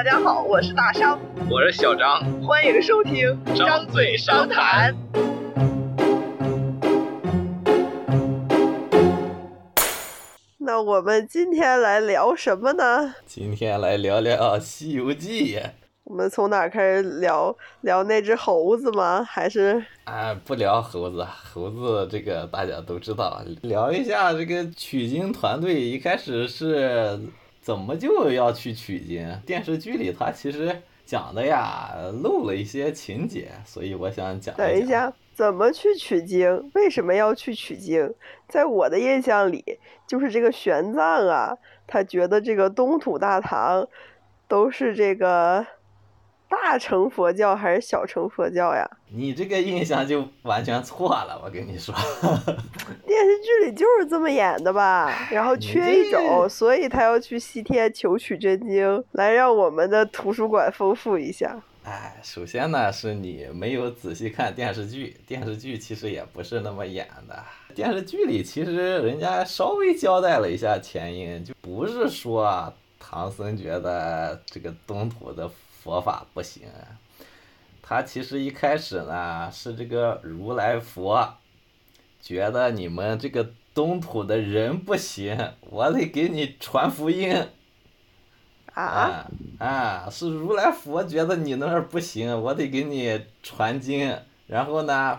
[0.00, 1.20] 大家好，我是大商，
[1.50, 4.96] 我是小张，欢迎收听张嘴商谈。
[10.56, 13.14] 那我们今天来聊什么呢？
[13.26, 15.56] 今天来聊聊《西游记》。
[16.04, 17.54] 我们从哪儿开始聊？
[17.82, 19.22] 聊那只猴子吗？
[19.22, 23.42] 还是啊，不聊猴子，猴子这个大家都知道。
[23.60, 27.20] 聊一下这个取经团队一开始是
[27.60, 29.40] 怎么就要去取经？
[29.46, 31.90] 电视剧里他其实讲的呀
[32.22, 36.70] 漏了一些情节，所以我想讲等一下，怎么去取经？
[36.74, 38.14] 为什么要去取经？
[38.48, 43.86] 在我的印象里，就是这个玄奘啊，他觉得这个东土大唐
[44.48, 45.66] 都是这个。
[46.50, 48.84] 大乘佛教还是小乘佛教呀？
[49.08, 51.94] 你这个印象就完全错了，我跟你说。
[53.06, 55.28] 电视剧里就是这么演的吧？
[55.30, 61.56] 然后缺一种，所以他要去西天求取真经，来让我们的图书馆丰富一下。
[61.84, 67.44] 哎，首先呢，是你没有仔细看电视剧，电视剧其实也不是那么演的。
[67.76, 75.48] 电视剧里其实人家稍微交代了一下前因，就不是说唐僧觉得这个东土的。
[75.90, 76.68] 佛法不行，
[77.82, 81.34] 他其实一开始呢是这个如来佛，
[82.20, 87.36] 觉得你们这个东土的人不行，我得给你传福音。
[88.72, 90.08] 啊啊！
[90.08, 94.16] 是如来佛觉得你那儿不行，我得给你传经，
[94.46, 95.18] 然后呢，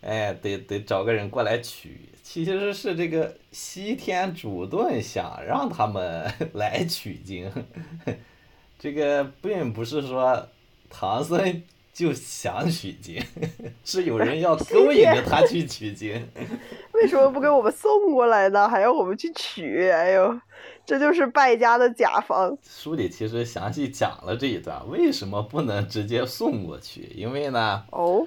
[0.00, 2.08] 哎，得得找个人过来取。
[2.24, 7.48] 其实是这个西天主动想让他们 来取经。
[8.78, 10.46] 这个并不是说
[10.88, 11.62] 唐僧
[11.92, 13.20] 就想取经，
[13.84, 16.28] 是有人要勾引着他去取经。
[16.94, 18.68] 为什么不给我们送过来呢？
[18.68, 19.88] 还要我们去取？
[19.90, 20.40] 哎呦，
[20.86, 22.56] 这就是败家的甲方。
[22.62, 27.12] 书里其实详细讲了这一段，为什么不能直接送过去？
[27.16, 28.26] 因为呢，哦，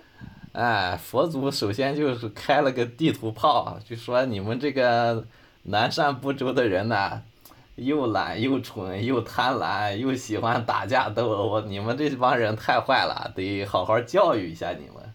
[0.52, 5.26] 哎，佛祖首先就是开了个地图炮，就说你们这个
[5.64, 7.22] 南赡部洲的人呢。
[7.84, 15.14] 又懒又蠢又贪婪又喜欢打架斗殴，你们这帮人太坏了，得好好教育一下你们。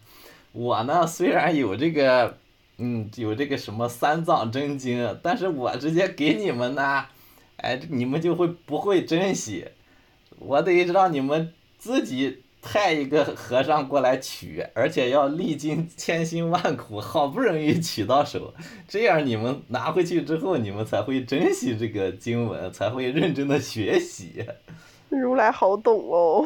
[0.53, 2.37] 我呢，虽然有这个，
[2.79, 7.07] 嗯，有这个什么三藏真经，但是我直接给你们呢，
[7.59, 9.67] 哎，你们就会不会珍惜。
[10.39, 12.43] 我得让你们自己。
[12.67, 18.53] 派一个和尚过来取，而且要历经千辛万苦，好不容易取到手，
[18.89, 24.45] 这样你们拿回去之后，你们才会珍惜这个经文，才会认真的学习。
[25.09, 26.45] 如来好懂哦。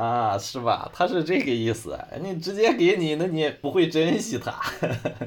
[0.00, 0.88] 啊，是吧？
[0.94, 4.54] 他是这个意思，你直接给你，那你不会珍惜他，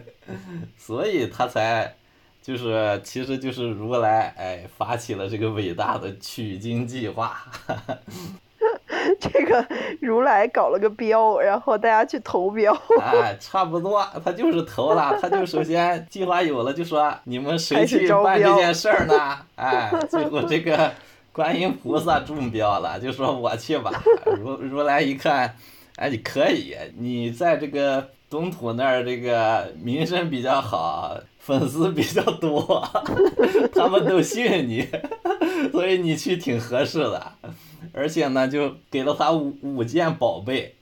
[0.78, 1.96] 所以他才，
[2.42, 7.44] 就是，其实就是如来，哎，发起了这个伟大的取经计划。
[9.20, 9.66] 这个
[10.02, 12.76] 如来搞了个标，然后大家去投标。
[13.02, 19.38] 哎，差不多，他就是投了，他就首先计划有了，就说你们谁去办这件事儿呢？
[19.56, 20.92] 哎，最后这个
[21.32, 23.92] 观音菩萨中标了，就说我去吧。
[24.26, 25.56] 如如来一看，
[25.96, 31.18] 哎，你可以，你在这个东土那儿这个名声比较好，
[31.50, 32.88] 粉丝比较多，
[33.74, 34.88] 他们都信你，
[35.72, 37.32] 所以你去挺合适的。
[37.92, 40.76] 而且呢，就给了他五五件宝贝，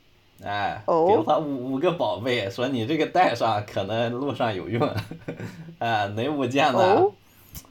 [0.43, 4.85] 哎，给了他五五个宝贝，说你这个带上可能路上有用，
[5.79, 7.01] 哎，哪五件呢？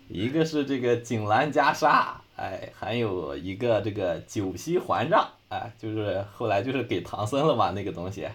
[0.09, 2.03] 一个是这个锦兰袈裟，
[2.37, 8.27] 哎，还有一个这个九溪环杖，哎，就是后来就是给唐僧了嘛，那个东西，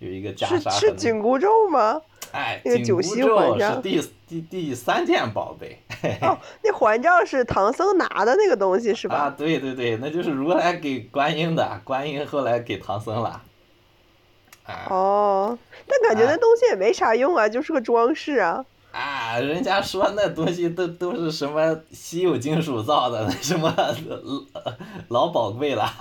[0.00, 0.70] 有一个袈裟。
[0.70, 2.02] 是是紧箍咒吗？
[2.32, 5.78] 哎，紧箍咒是第第第三件宝贝。
[6.20, 9.16] 哦， 那环杖是唐僧拿的那个东西是吧？
[9.16, 13.42] 啊，对对对，那就是如来给观音的，观音后来给唐僧了。
[14.88, 18.64] 哦，但感觉那东西也没啥用啊，就是个装饰啊。
[18.92, 23.74] 啊，人家说那东西都都是什么稀有金属造的，那什么
[25.08, 25.92] 老宝贵了。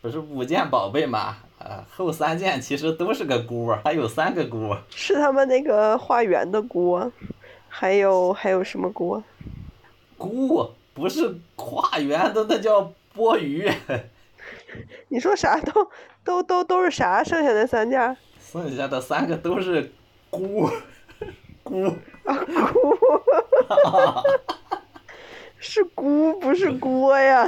[0.00, 1.36] 不是五件宝贝吗？
[1.58, 4.76] 呃，后三件其实都是个箍，还有三个箍。
[4.90, 7.10] 是他们那个化缘的箍，
[7.68, 9.20] 还有还有什么箍？
[10.16, 13.74] 箍不是化缘的，那叫钵盂。
[15.08, 15.90] 你说啥都
[16.24, 17.24] 都都都是啥？
[17.24, 18.16] 剩下的三件？
[18.40, 19.92] 剩下的三个都是
[20.30, 20.70] 箍，
[21.64, 21.86] 箍。
[22.24, 22.36] 啊
[22.72, 22.96] 箍。
[25.58, 27.44] 是箍不是 锅呀？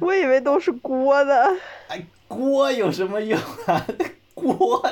[0.00, 1.34] 我以为都是锅呢。
[1.88, 3.86] 哎，锅有什么用啊？
[4.34, 4.82] 锅，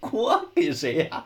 [0.00, 1.24] 锅给谁呀？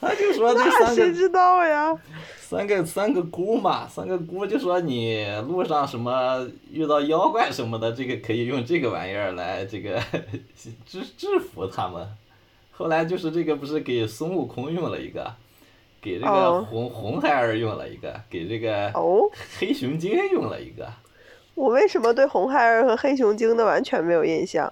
[0.00, 1.96] 他就说这三个谁知道呀？
[2.38, 10.00] 三个三个姑嘛，三个姑就说你路上什么遇到妖怪什么的，这个可以用这个玩意儿来这个
[10.86, 12.06] 制制服他们。
[12.70, 15.34] 后来就是这个不是给孙悟空用了一个，
[16.00, 18.92] 给这个红红孩儿用了一个，给这个
[19.58, 20.88] 黑熊精用了一个。
[21.56, 24.70] 我为什么对红孩儿和黑熊精的完全没有印象？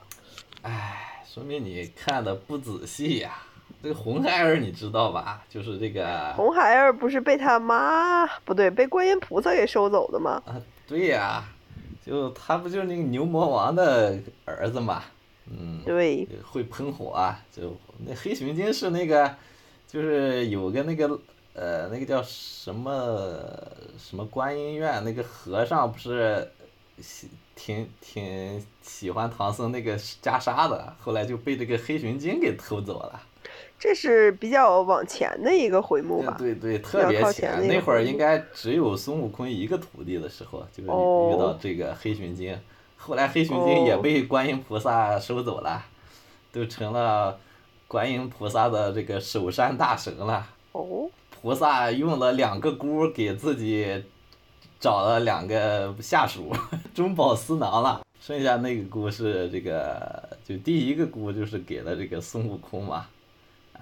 [0.61, 3.39] 唉，说明你看的不仔细呀。
[3.83, 5.43] 这个红孩儿你知道吧？
[5.49, 10.43] 就是这个红孩儿不是被他妈不对，被观音菩萨给收走的吗？
[10.45, 11.45] 啊，对呀，
[12.05, 15.03] 就他不就是那个牛魔王的儿子嘛？
[15.51, 17.75] 嗯，对，会喷火，就
[18.07, 19.35] 那黑熊精是那个，
[19.89, 21.19] 就是有个那个
[21.55, 23.39] 呃，那个叫什么
[23.99, 26.47] 什么观音院那个和尚不是。
[27.01, 33.21] 喜挺挺喜欢唐僧那个袈裟的，后来就被这个黑熊精给偷走了。
[33.79, 36.35] 这是比较往前的一个回目吧？
[36.39, 37.67] 对对，特别前。
[37.67, 42.59] 那会儿应该只有孙悟空一个徒弟的时候，就是遇到这个黑熊精。
[42.97, 45.85] 后来黑熊精也被观音菩萨收走了，
[46.53, 47.39] 都成了
[47.87, 50.47] 观音菩萨的这个守山大神了。
[50.73, 51.11] 哦。
[51.43, 54.05] 菩萨用了两个箍给自己。
[54.85, 56.53] 找了两个下属，
[56.95, 58.03] 中饱私囊了。
[58.21, 63.07] 剩下那个姑是这个，就第一个姑就是给了这个孙悟空嘛。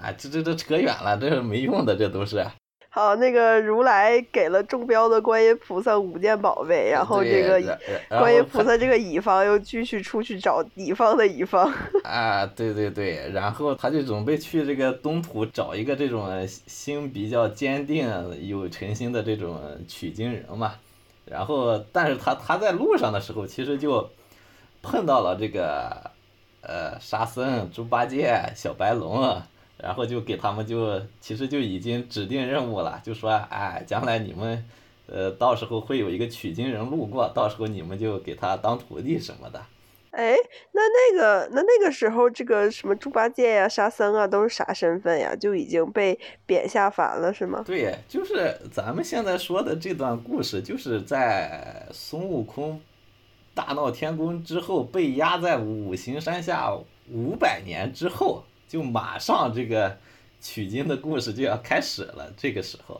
[0.01, 2.47] 啊，这这这扯远了，这是没用的，这都是。
[2.89, 7.61] 好，那个如来给了中标的观音菩萨五件宝贝，然后这个
[8.09, 11.69] 观音菩萨这个乙方又继续出去找乙方的乙方。
[12.05, 18.09] 啊，对对对，然后他就准备去这个东土找一个这种心比较坚定、
[18.47, 20.75] 有诚心的这种取经人嘛。
[21.25, 24.11] 然后，但是他他在路上的时候，其实就
[24.83, 26.11] 碰到了这个
[26.61, 29.41] 呃沙僧、猪八戒、小白龙。
[29.79, 34.65] 然后就给他们就其实就已经指定任务了，就说哎，将来你们，
[35.09, 39.61] 呃，到时候会有一个取经人路过，到时候你们就给他当徒弟什么的。
[40.13, 40.37] 哎，
[40.73, 45.35] 那那个那那个时候这个什么猪八戒呀、沙僧啊都是啥身份呀？
[45.35, 47.63] 就已经被贬下凡了是吗？
[47.67, 52.81] 对，就是咱们现在说的这段故事，就是在孙悟空
[53.55, 56.73] 大闹天宫之后被压在五行山下
[57.11, 58.45] 五百年之后。
[58.69, 59.99] 就马上这个
[60.41, 62.99] 取经的故事就要开始了，这个时候。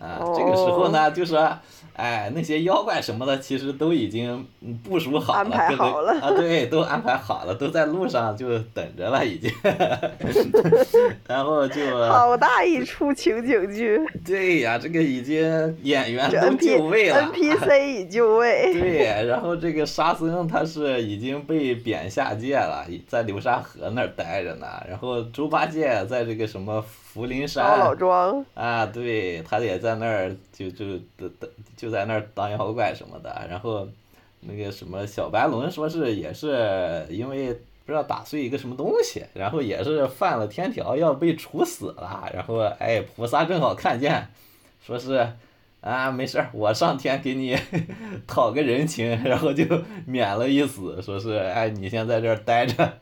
[0.00, 1.36] 啊，这个时候呢，就是，
[1.94, 4.44] 哎，那些妖怪什么的，其实都已经
[4.82, 9.48] 部署好了，安排好了啊，对，都安排好了，都在路上就等着了，已经。
[11.28, 11.80] 然后就。
[12.08, 14.00] 好大一出情景剧。
[14.26, 17.32] 对呀，这个已经演员都就位了。
[17.32, 18.72] NPC 已就位。
[18.72, 24.66] 对，然后这个沙僧他是已经被贬下界了，在流沙河那儿待着呢。
[24.88, 26.84] 然后猪八戒在这个什么。
[27.14, 27.64] 福陵山
[28.54, 31.30] 啊，对他也在那儿，就就就
[31.76, 33.46] 就在那儿当妖怪什么的。
[33.48, 33.86] 然后
[34.40, 37.54] 那个什么小白龙说是也是因为
[37.86, 42.28] 不知道打碎一个什么东西，然后也是犯了天条要被处死了。
[42.34, 44.26] 然后哎，菩萨正好看见，
[44.84, 45.24] 说是
[45.82, 47.56] 啊没事儿，我上天给你
[48.26, 49.64] 讨个人情，然后就
[50.04, 51.00] 免了一死。
[51.00, 52.92] 说是哎，你先在这儿待着，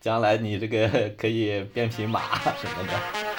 [0.00, 2.20] 将来你这个可以变匹马
[2.56, 3.29] 什么的。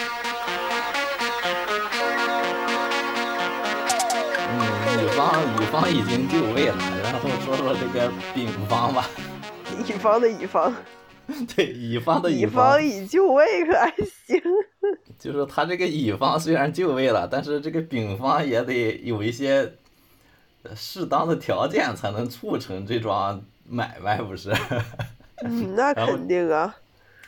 [5.59, 9.07] 乙方已经就位了，然后说说这个丙方吧。
[9.87, 10.73] 乙方的乙方。
[11.55, 13.93] 对，乙方的乙方已就位可还
[14.25, 14.41] 行。
[15.17, 19.73] 就是他这个乙方虽然就位了，但是这个丙方也得有一些
[20.75, 24.51] 适当的条件才能促成这桩买卖，不是？
[25.45, 26.75] 嗯，那肯定啊。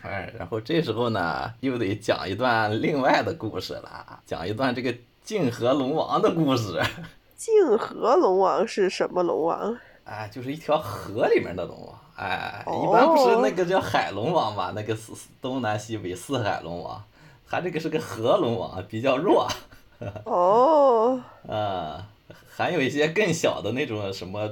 [0.01, 6.81] 哎，然后这时候呢，又得讲一段另外的故事了，讲一段这个泾河龙王的故事。
[7.43, 9.77] 泾河龙王是什么龙王？
[10.05, 11.99] 哎，就是一条河里面的龙王。
[12.15, 14.71] 哎，一般不是那个叫海龙王嘛？
[14.73, 17.03] 那个四东南西北四海龙王，
[17.49, 19.45] 他这个是个河龙王，比较弱。
[20.23, 21.21] 哦。
[21.45, 22.07] 啊，
[22.49, 24.49] 还有一些更小的那种什么。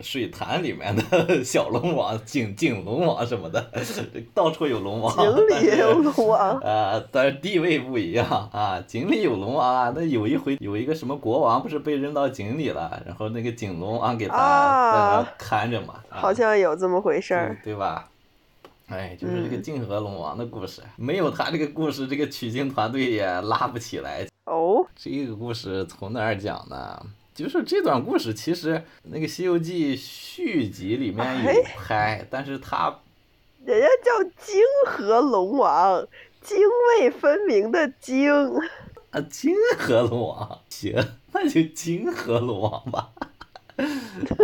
[0.00, 1.02] 水潭里面的
[1.42, 3.60] 小龙王、井井龙王什么的，
[4.32, 5.16] 到处有龙王。
[5.16, 6.56] 井里也有龙王。
[6.62, 8.80] 啊，但是地位不一样啊。
[8.86, 15.94] 井里有龙王啊，那有一回有一个什么国王不是被扔到井里了，然后那个井龙王给他在那看着嘛。
[16.10, 18.08] 好像有这么回事儿，对吧？
[18.88, 24.26] 哎，就是这个泾河龙王的故事，没有他这个故事，这个取经团队也拉不起来。
[24.44, 24.86] 哦。
[24.96, 26.98] 这个故事从哪儿讲呢？
[27.38, 32.98] 就是这段故事，其实那个《西游记》续集里面有拍，但是他，
[33.64, 36.04] 人家叫泾河龙王，
[36.42, 36.58] 泾
[36.98, 38.60] 渭分明的泾。
[39.10, 40.92] 啊，泾河龙王，行，
[41.32, 43.10] 那就泾河龙王吧。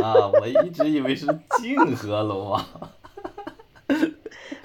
[0.01, 1.27] 啊，我一直以为是
[1.59, 2.65] 泾河龙王。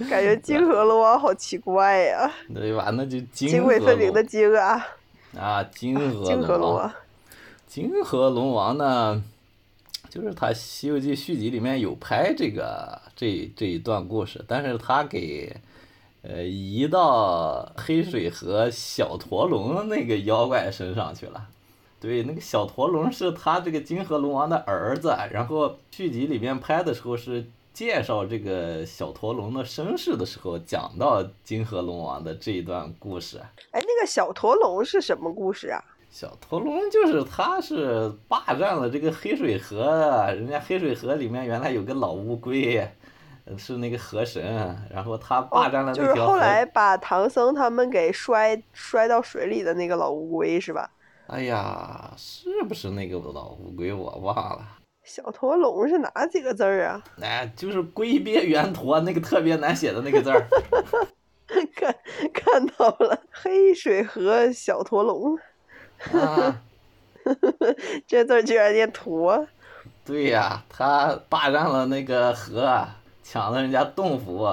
[0.07, 2.31] 感觉泾河龙王好奇怪呀。
[2.53, 2.91] 对吧？
[2.93, 4.88] 那就泾渭分明的泾啊。
[5.36, 6.93] 啊，泾河龙王。
[7.70, 9.24] 泾河龙王呢，
[10.10, 15.56] 就是他《西游记》续集里面有拍这个这这一段故事，但是他给
[16.24, 21.48] 呃移到黑水河小驼龙那个妖怪身上去了。
[22.02, 27.46] 对，那个小驼龙是他这个泾河龙王的儿子，然后续集里面拍的时候是。
[27.72, 33.38] 介绍这个小驼龙的身世的时候，讲到金河龙王的这一段故事。
[33.72, 35.82] 哎，那个小驼龙是什么故事啊？
[36.10, 42.86] 小驼龙就是他是霸占了这个黑水河，人家黑水河里面原来有个老乌龟，
[43.58, 46.08] 是那个河神，然后他霸占了那条。
[46.08, 50.89] 就是后来把唐僧他们给摔摔到水里的那个老乌龟是吧？
[51.28, 53.94] 哎呀，是不是那个老乌龟？
[53.94, 54.68] 我忘了。
[55.04, 57.04] 小驼龙是哪几个字儿啊？
[57.22, 60.48] 哎，就是龟鳖圆驼那个特别难写的那个字儿。
[61.75, 61.96] 看
[62.34, 65.38] 看到了，黑水河小驼龙。
[66.13, 66.62] 啊。
[68.08, 69.48] 这字居然念驼。
[70.06, 72.84] 对呀，他霸占了那个河，
[73.24, 74.50] 抢了人家洞府，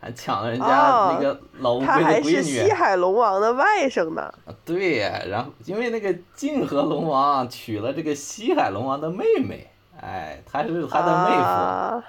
[0.00, 2.02] 还抢了人家那个老乌龟的闺女。
[2.02, 4.32] 他还是西海龙王的外甥呢。
[4.64, 9.68] 对呀，然后因为那个泾河龙王娶了这个西海龙王的妹妹。
[10.00, 12.02] 哎，她是他的妹夫，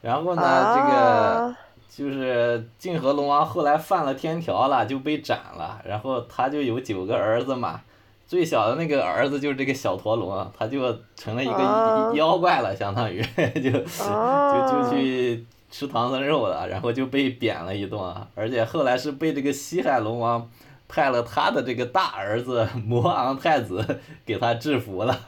[0.00, 1.54] 然后呢，这个
[1.86, 5.78] 就是泾河龙王后来犯了天条了，就被斩了。
[5.84, 7.82] 然后他就有九个儿子嘛，
[8.26, 13.22] 最小的那个儿子就是这个小陀螺，他就成了一个妖怪了，相当于
[13.54, 18.00] 就就就去吃唐僧肉了，然后就被贬了一顿，
[18.34, 20.50] 而且后来是被这个西海龙王
[20.88, 25.18] 派了他的这个大儿子 魔昂太子 给他制服了。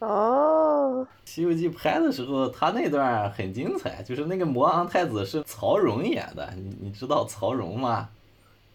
[0.00, 8.10] 哦，《西游记》拍的时候，他那段很精彩，就是那个魔昂太子是曹荣演的，你你知道曹荣吗？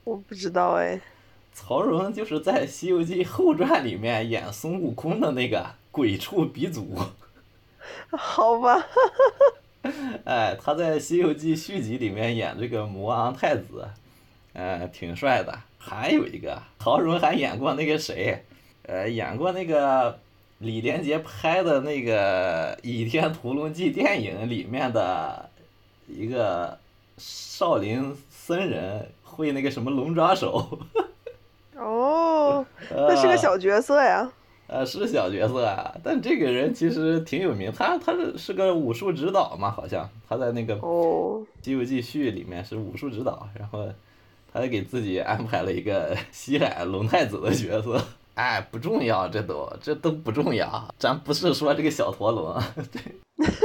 [0.06, 1.00] 我不知道哎。
[1.62, 6.98] 曹荣就是在《西游记后传》里面演孙悟空的那个鬼畜鼻祖。
[8.10, 8.88] 好吧。
[10.24, 13.86] 哎，他在《西游记》续集里面演这个魔昂太子，
[14.54, 15.60] 呃，挺帅的。
[15.78, 18.46] 还有一个，曹荣还演过那个谁，
[18.84, 20.18] 呃，演过那个。
[20.60, 25.50] 李连杰拍的那个《倚天屠龙记》电影里面的
[26.06, 26.78] 一个
[27.18, 30.80] 少林僧人，会那个什么龙爪手。
[31.80, 34.30] 哦， 那是个小角色呀。
[34.68, 40.76] 呃，是小角色啊，但这个人其实挺有名，他他是是个武术指导嘛，好像他在那个
[41.64, 43.88] 《西游记续》里面是武术指导，然后
[44.54, 48.00] 他给自己安排了一个 西海龙太子的角色。
[48.36, 53.02] 哎，不重要，这都这都不重要，咱不是说这个小陀螺，对，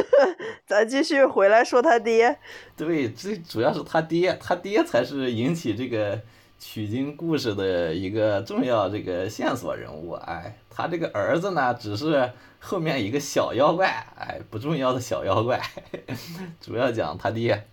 [0.66, 2.36] 咱继续回来说他爹。
[2.76, 6.18] 对，最主要是他爹，他爹才是引起这个
[6.66, 10.12] 取经故事的一个重要这个线索人物。
[10.12, 15.60] 哎，他这个儿子呢，只是后面一个小妖怪，哎，不重要的小妖怪。
[16.62, 17.66] 主要讲他爹，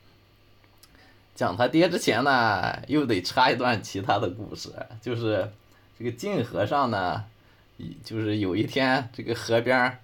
[1.33, 4.69] 讲他爹之前呢，又得插一段其他的故事，
[5.01, 5.50] 就是。
[6.00, 7.24] 这个泾河上呢，
[8.03, 10.00] 就是有一天，这个河边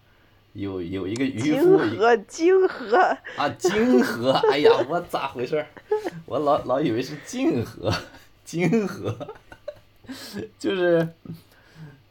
[0.54, 1.80] 有有一个渔夫。
[1.80, 2.98] 泾河，泾河。
[3.36, 4.32] 啊，泾河！
[4.52, 5.66] 哎呀，我咋回事
[6.28, 7.92] 我老老以为是泾河，
[8.48, 9.14] 泾河，
[10.58, 11.08] 就是，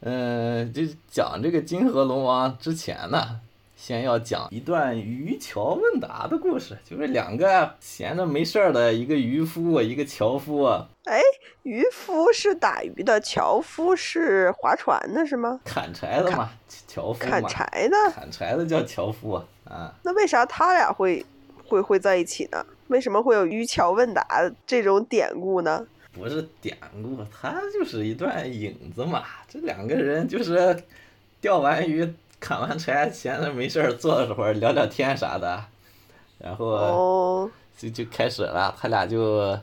[0.01, 3.41] 嗯，就讲这个泾河龙王之前呢。
[3.75, 10.65] 先要讲一段渔樵问答的故事，就是两个闲着没事儿的一个渔夫，一个樵夫。
[11.03, 11.21] 哎，
[11.61, 15.59] 渔夫是打鱼的，樵夫是划船的，是吗？
[15.63, 16.49] 砍柴的嘛，
[16.87, 18.11] 樵夫砍柴的。
[18.11, 19.33] 砍柴的叫樵夫
[19.65, 19.93] 啊。
[20.01, 21.23] 那为啥他俩会
[21.67, 22.65] 会会在一起呢？
[22.87, 24.25] 为什么会有渔樵问答
[24.65, 25.85] 这种典故呢？
[26.17, 29.23] 不是典故，他就是一段影子嘛。
[29.47, 30.83] 这两个人就是
[31.39, 32.13] 钓完鱼。
[32.39, 35.59] 砍完柴，闲着没事儿坐会儿聊聊天啥的，
[36.37, 38.77] 然后就就开始了。
[38.79, 39.57] 他俩就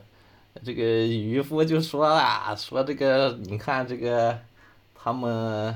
[0.61, 4.37] 这个渔夫就说啦，说这个你看这个
[4.93, 5.73] 他们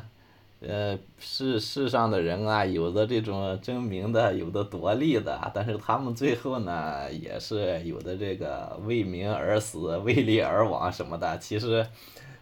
[0.61, 11.37] 呃世世上的人啊，有的这种争名的，有的夺利的，但是他们最后呢，也是有的这个为民而死，为利而亡什么的。
[11.39, 11.85] 其实，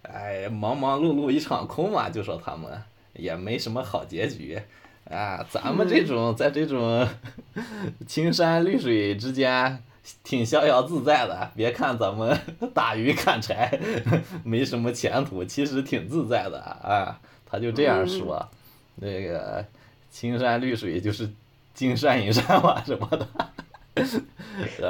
[0.01, 2.81] 哎，忙忙碌碌一场空嘛，就说他们。
[3.19, 4.61] 也没什么好结局，
[5.09, 7.07] 啊，咱们这种在这种
[8.05, 9.83] 青山绿水之间
[10.23, 11.51] 挺逍遥自在的。
[11.55, 12.39] 别看咱们
[12.75, 13.79] 打鱼砍柴
[14.45, 17.19] 没什么前途，其实挺自在的啊。
[17.49, 18.47] 他就这样说，
[18.95, 19.65] 那个
[20.11, 21.29] 青山绿水就是
[21.73, 23.27] 金山银山嘛什么的。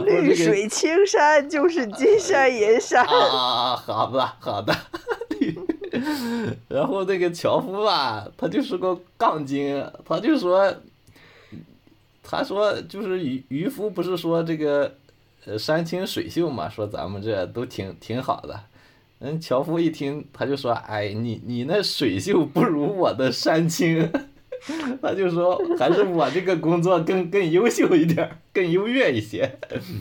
[0.05, 3.05] 绿水青山就是金山银山。
[3.05, 4.75] 啊，好的好的。
[6.67, 10.73] 然后那个樵夫吧，他就是个杠精，他就说，
[12.21, 14.93] 他说就是渔渔夫不是说这个，
[15.45, 18.59] 呃山清水秀嘛，说咱们这都挺挺好的。
[19.19, 24.11] 嗯，樵夫一听他就说，哎，你你那水秀不如我的山清，
[25.01, 29.57] 他就说还是我这个工作更更优秀一点，更优越一些。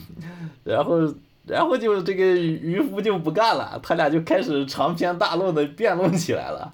[0.63, 1.13] 然后。
[1.49, 6.73] 然后就这个渔夫就不干了，他俩就开始长篇大论的辩论起来了。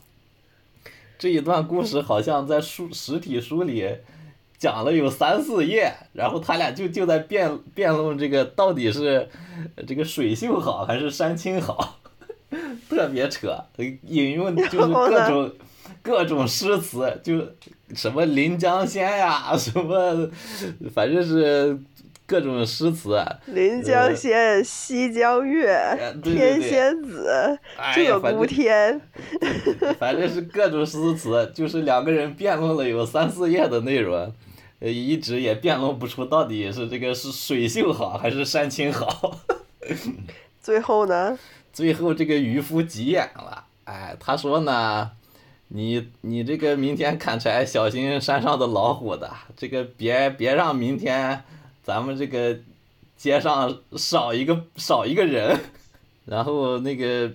[1.19, 3.87] 这一段故事好像在书实体书里
[4.57, 9.29] 讲了有三四页，然后他俩就就在辩辩论这个到底是
[9.85, 11.99] 这个水秀好还是山清好，
[12.89, 15.51] 特别扯，引用 就是各种
[16.01, 17.35] 各种诗词，就
[17.95, 20.29] 什么临江仙呀，什么
[20.93, 21.79] 反正是。
[22.25, 25.69] 各种诗词，临江仙、西江月、
[26.23, 27.59] 天仙子、
[27.93, 28.99] 鹧鸪天，
[29.99, 34.33] 反正是各种诗词，就是两个人辩论了有三四页的内容，
[34.79, 39.41] 呃，一直也辩论不出到底是这个是水秀好还是山青好。
[40.61, 41.37] 最后呢？
[41.73, 45.11] 最后这个渔夫急眼了，哎，他说呢，
[45.69, 51.43] 你你这个明天砍柴小心山上的老虎的，这个别别让明天。
[51.85, 52.57] 咱们这个
[53.17, 55.59] 街上少一个少一个人，
[56.23, 57.29] 然后那个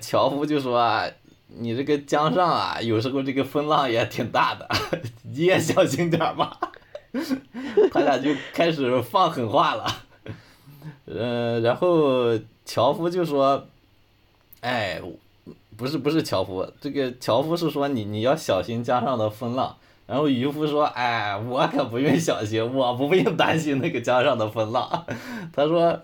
[0.00, 1.06] 樵夫就说啊，
[1.46, 4.68] 你这个江上啊，有时候这个风浪也挺大的，
[5.22, 6.58] 你也小心点吧。
[7.92, 9.86] 他俩就开始放狠话了，
[11.06, 13.68] 嗯，然后樵夫就说，
[14.62, 14.98] 哎，
[15.76, 19.76] 不是不是樵夫，这个樵夫是说你你要小心江上的风浪。
[20.04, 25.06] 然后渔夫说：“哎，我可不用小心，我不用担心那个江上的风浪。
[25.54, 25.98] ”他说：“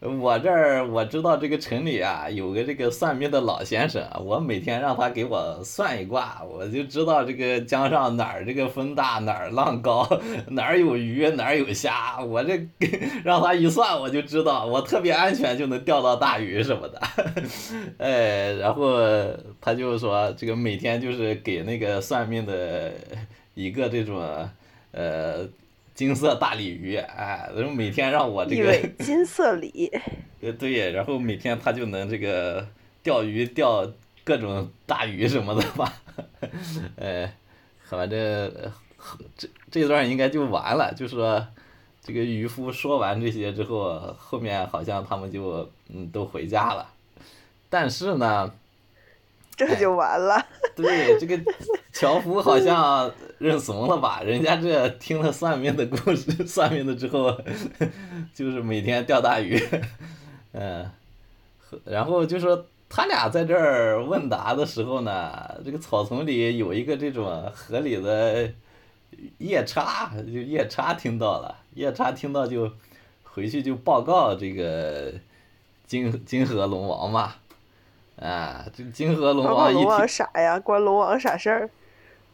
[0.00, 10.08] 我这儿我知道这个城里啊有个这个算命的老先生，我每天让他给我算一卦，我就知道这个江上哪儿这个风大，哪儿浪高，
[10.48, 12.20] 哪儿有鱼，哪儿有虾。
[12.22, 12.60] 我这
[13.24, 17.00] 让他一算，我就知道我特别安全，就能钓到大鱼什么的。
[17.98, 18.98] 哎，然后
[19.60, 22.92] 他就说这个每天就是给那个算命的。”
[23.56, 24.20] 一个这种，
[24.92, 25.48] 呃，
[25.96, 29.90] 金色大鲤鱼，哎，然后每天让我这个金色鲤，
[30.42, 32.64] 呃，对，然后每天他就能这个
[33.02, 33.90] 钓鱼钓
[34.22, 35.92] 各种大鱼什么的吧，
[36.96, 37.28] 呃，
[37.82, 38.52] 反正
[39.36, 41.44] 这这段应该就完了，就说
[42.02, 46.86] 这个渔夫说完这些之后，后面好像他们就嗯都回家了，
[47.70, 48.52] 但是呢。
[49.56, 50.44] 这就完了。
[50.74, 51.52] 对，这个
[51.90, 54.20] 樵夫好像认怂了吧？
[54.22, 57.34] 人家这听了算命的故事，算命的之后，
[58.34, 59.58] 就是每天钓大鱼，
[60.52, 60.90] 嗯，
[61.84, 68.50] 然后就说他俩在这儿问答的时候呢，这个草丛里有一个这种河里的
[69.38, 72.70] 夜叉，就夜叉听到了，夜叉听到就
[73.22, 75.14] 回去就报告这个
[75.86, 77.36] 金金河龙王嘛。
[78.20, 80.58] 啊，这金河龙王一听啥呀？
[80.58, 81.70] 关龙王啥事儿？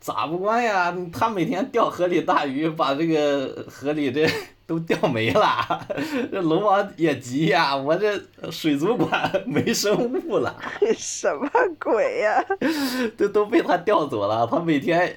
[0.00, 0.94] 咋不关呀？
[1.12, 4.28] 他每天钓河里大鱼，把这个河里这
[4.66, 5.86] 都钓没了。
[6.30, 10.56] 这龙王也急呀，我这水族馆没生物了。
[10.96, 11.48] 什么
[11.80, 12.44] 鬼呀？
[13.18, 14.46] 这都被他钓走了。
[14.46, 15.14] 他每天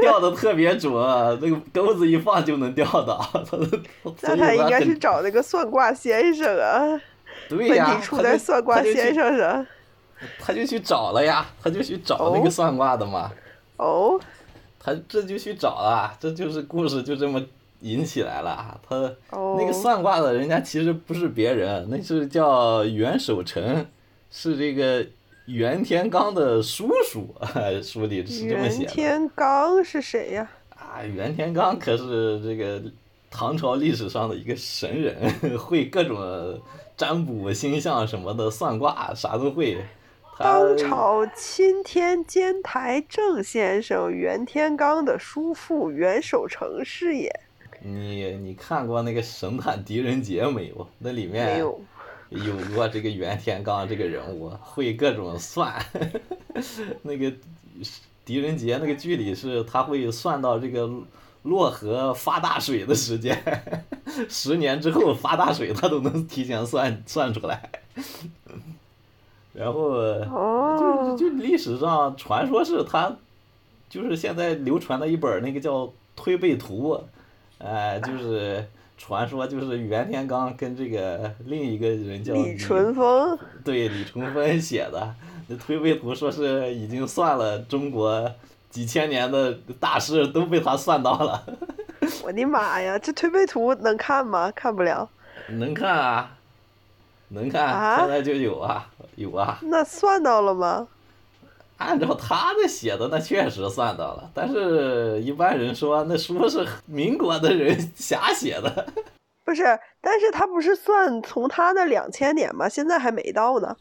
[0.00, 0.92] 钓的特别准，
[1.40, 3.28] 那个钩子一放就能钓到。
[4.22, 7.00] 那他应该是找那个算卦先生啊。
[7.48, 9.66] 对呀，他在算卦先生上，
[10.38, 13.30] 他就去找了呀，他就去找那个算卦的嘛。
[13.76, 14.20] 哦。
[14.80, 17.44] 他这就去找了，这就是故事就这么
[17.80, 18.80] 引起来了。
[18.88, 18.96] 他
[19.30, 23.84] 那个算卦的人家其实不是别人，那是叫袁守诚，
[24.30, 25.04] 是这个
[25.46, 27.34] 袁天罡的叔叔，
[27.82, 28.82] 书里是这么写的。
[28.84, 30.48] 袁天罡是谁呀？
[30.70, 32.80] 啊，袁天罡可是这个
[33.30, 35.14] 唐朝历史上的一个神人，
[35.58, 36.16] 会各种。
[36.98, 39.78] 占卜、星象什么的，算卦啥都会。
[40.36, 47.32] 当朝钦天监台正先生袁天罡的叔父袁守诚是也。
[47.80, 50.88] 你你看过那个《神探狄仁杰》没有？
[50.98, 51.80] 那里面有
[52.30, 55.74] 有过这个袁天罡这个人物，会各种算。
[57.02, 57.32] 那个
[58.24, 60.90] 狄仁杰那个剧里是他会算到这个
[61.48, 63.36] 洛河发大水的时间。
[64.28, 67.70] 十年之后发大水，他都能提前算 算出来。
[69.52, 70.14] 然后
[70.78, 73.16] 就就历史上传说是他，
[73.88, 75.84] 就是现在流传的一本那个叫
[76.14, 76.94] 《推背图》，
[77.58, 78.64] 哎，就是
[78.96, 85.14] 传说就是袁天罡跟这个另一个人叫李淳风，对李淳风写的
[85.48, 88.30] 那推背图，说是已经算了中国
[88.70, 91.44] 几千年的大事都被他算到了。
[92.22, 94.50] 我的妈呀，这推背图能看吗？
[94.54, 95.08] 看不了。
[95.48, 96.30] 能看啊，
[97.28, 99.58] 能看，现在就有啊，有啊。
[99.62, 100.88] 那算到了吗？
[101.78, 104.30] 按照他的写的，那确实算到了。
[104.34, 108.86] 但是一般人说那书是民国的人瞎写的。
[109.44, 109.62] 不是，
[110.00, 112.68] 但是他不是算从他那两千年吗？
[112.68, 113.76] 现在还没到呢。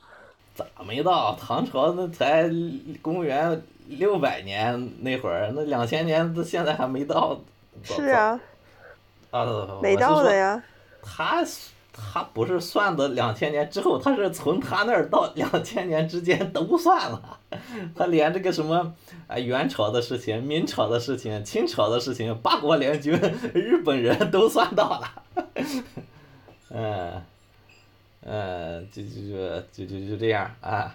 [0.58, 1.38] 咋没到？
[1.40, 2.50] 唐朝那才
[3.02, 7.40] 公元六百年那会儿，那两千年到现在还没到。
[7.84, 8.40] 是啊，
[9.30, 9.46] 啊，
[9.82, 10.62] 没到的呀。
[11.04, 11.46] 他
[11.94, 17.40] 他不是算的两千年之后，他是从他那儿到两千年之间都算了。
[17.96, 18.94] 他连这个什么
[19.28, 23.14] 啊元朝的事情、明朝的事情、清朝的事情、八国联军、
[23.54, 25.54] 日本人都算到了。
[26.70, 27.22] 嗯，
[28.28, 30.94] 嗯，就就就就就这样啊。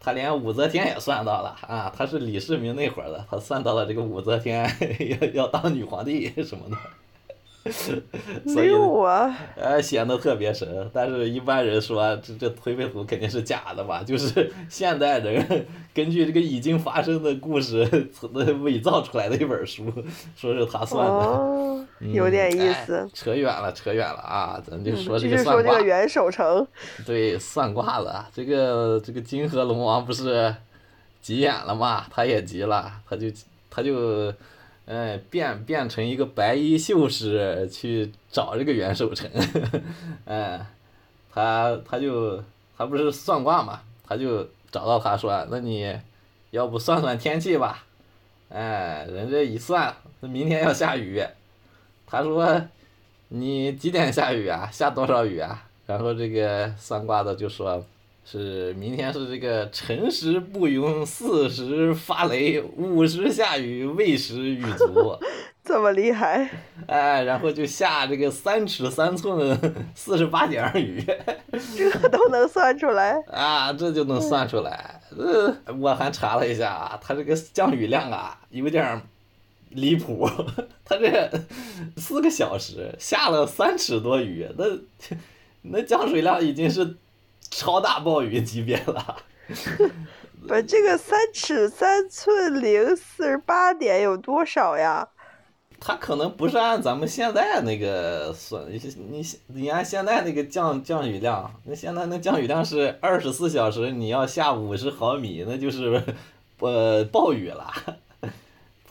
[0.00, 1.92] 他连武则天也算到了啊！
[1.94, 4.64] 他是李世民那会儿的，他算到了这个武则天
[5.20, 6.76] 要要当女皇帝什么的。
[8.46, 8.72] 所以
[9.04, 10.88] 啊，呃，显得特别神。
[10.94, 14.02] 但是一般人说这这推背图肯定是假的吧？
[14.06, 18.08] 就是 现代人 根据这个已经发生的故事
[18.62, 19.92] 伪造出来的一本书，
[20.36, 21.12] 说是他算的。
[21.12, 23.08] 哦，有点意思。
[23.12, 24.62] 扯远了，扯远了啊！
[24.64, 25.62] 咱就说这个算卦。
[25.62, 26.66] 说这个元守诚。
[27.04, 30.54] 对，算卦了这个这个金河龙王不是
[31.20, 32.06] 急眼了嘛？
[32.10, 33.26] 他也急了，他就
[33.70, 34.32] 他就。
[34.90, 39.30] 嗯，变变成一个白衣秀士去找这个袁守诚，
[40.24, 40.58] 嗯，
[41.30, 42.42] 他他就
[42.74, 45.94] 他不是算卦嘛，他就找到他说，那你
[46.52, 47.84] 要不算算天气吧？
[48.48, 51.22] 哎，人这一算，明天要下雨，
[52.10, 52.60] 他说
[53.28, 54.68] 你几点下雨啊？
[54.72, 55.64] 下多少雨啊？
[55.86, 57.84] 然后这个算卦的就说。
[58.30, 65.16] 是明天是这个辰时不云，巳时发雷，午时下雨，未时雨足。
[65.64, 66.46] 这么厉害？
[66.86, 69.58] 哎，然后就下这个三尺三寸
[69.94, 71.02] 四十八点二雨。
[71.74, 73.18] 这都能算出来？
[73.32, 75.00] 啊，这就能算出来。
[75.16, 79.00] 呃，我还查了一下啊，它这个降雨量啊有点
[79.70, 80.28] 离谱。
[80.84, 81.30] 他这
[81.96, 84.64] 四个小时下了三尺多雨，那
[85.62, 86.96] 那降水量已经是。
[87.50, 89.16] 超大暴雨级别了，
[90.46, 95.08] 不，这个三尺三寸零四十八点有多少呀？
[95.80, 106.04] 它可能不是按咱们现在那个算，你你按现在那个降降雨量，那现在那降雨量是二十四小时你要下五十毫米，那就是
[106.58, 107.72] 呃暴雨了。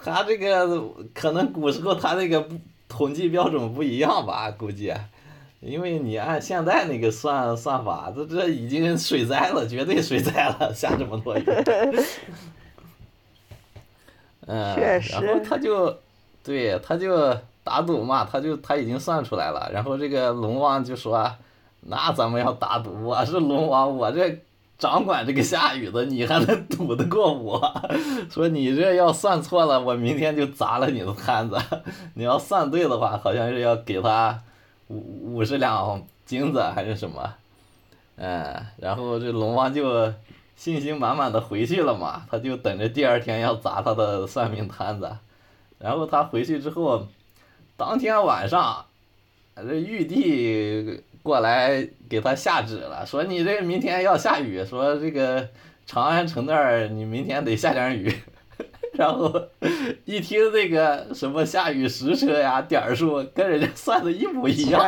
[0.08, 0.82] 它这个
[1.14, 2.48] 可能古时候他那个
[2.88, 4.94] 统计标准不一样吧，估计。
[5.60, 11.44] 因为你按现在那个算算法，这这已经水灾了，绝对水灾了，下这么多雨。
[14.46, 15.98] 嗯，然后他就，
[16.44, 19.70] 对，他就打赌嘛，他就他已经算出来了。
[19.74, 21.30] 然后这个龙王就说
[21.82, 24.40] ：“那咱们要打赌，我是龙王，我这
[24.78, 27.82] 掌管这个下雨的，你还能赌得过我？
[28.30, 31.58] 说你这要算错了，我明天就砸了你的摊子。
[32.14, 34.42] 你要算对的话，好像是要给他。”
[34.90, 37.34] 五五十两金子还是什么，
[38.16, 40.14] 嗯，然后这龙王就
[40.56, 45.18] 信心满满的回去了嘛，他就等着第二天要砸他的算命摊子，
[45.78, 47.06] 然后他回去之后，
[47.76, 48.86] 当天晚上，
[49.58, 55.46] 这玉帝过来给他下旨了，说你这明天要下雨，说这个
[55.86, 58.12] 长安城那儿你明天得下点雨。
[58.98, 59.32] 然后
[60.06, 64.82] 一听那个什么下雨时辰呀点数，跟人家算的一模一样。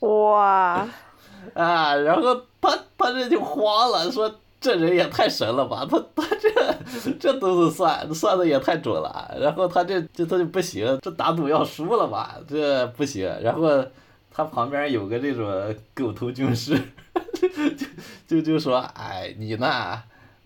[0.00, 0.88] 哇！
[1.52, 9.36] 啊，然后他他这就慌了，说这人也太神了吧，他他这这都是算算的也太准了。
[9.38, 13.30] 然后他这这他就不行，这打赌要输了吧，这不行。
[13.42, 13.84] 然后
[14.36, 16.78] 他旁边有个这种狗头军师，
[18.26, 20.02] 就就就说，哎，你呢？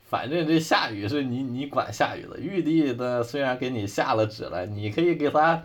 [0.09, 5.65] 反正这下雨是你你管下雨的，玉帝呢虽然给你下了旨了，你可以给他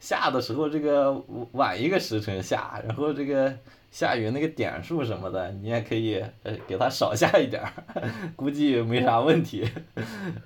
[0.00, 3.54] 下的时候这个晚一个时辰下，然后这个
[3.90, 6.22] 下雨那个点数什么的，你也可以
[6.66, 7.62] 给他少下一点，
[8.36, 9.66] 估计没啥问题。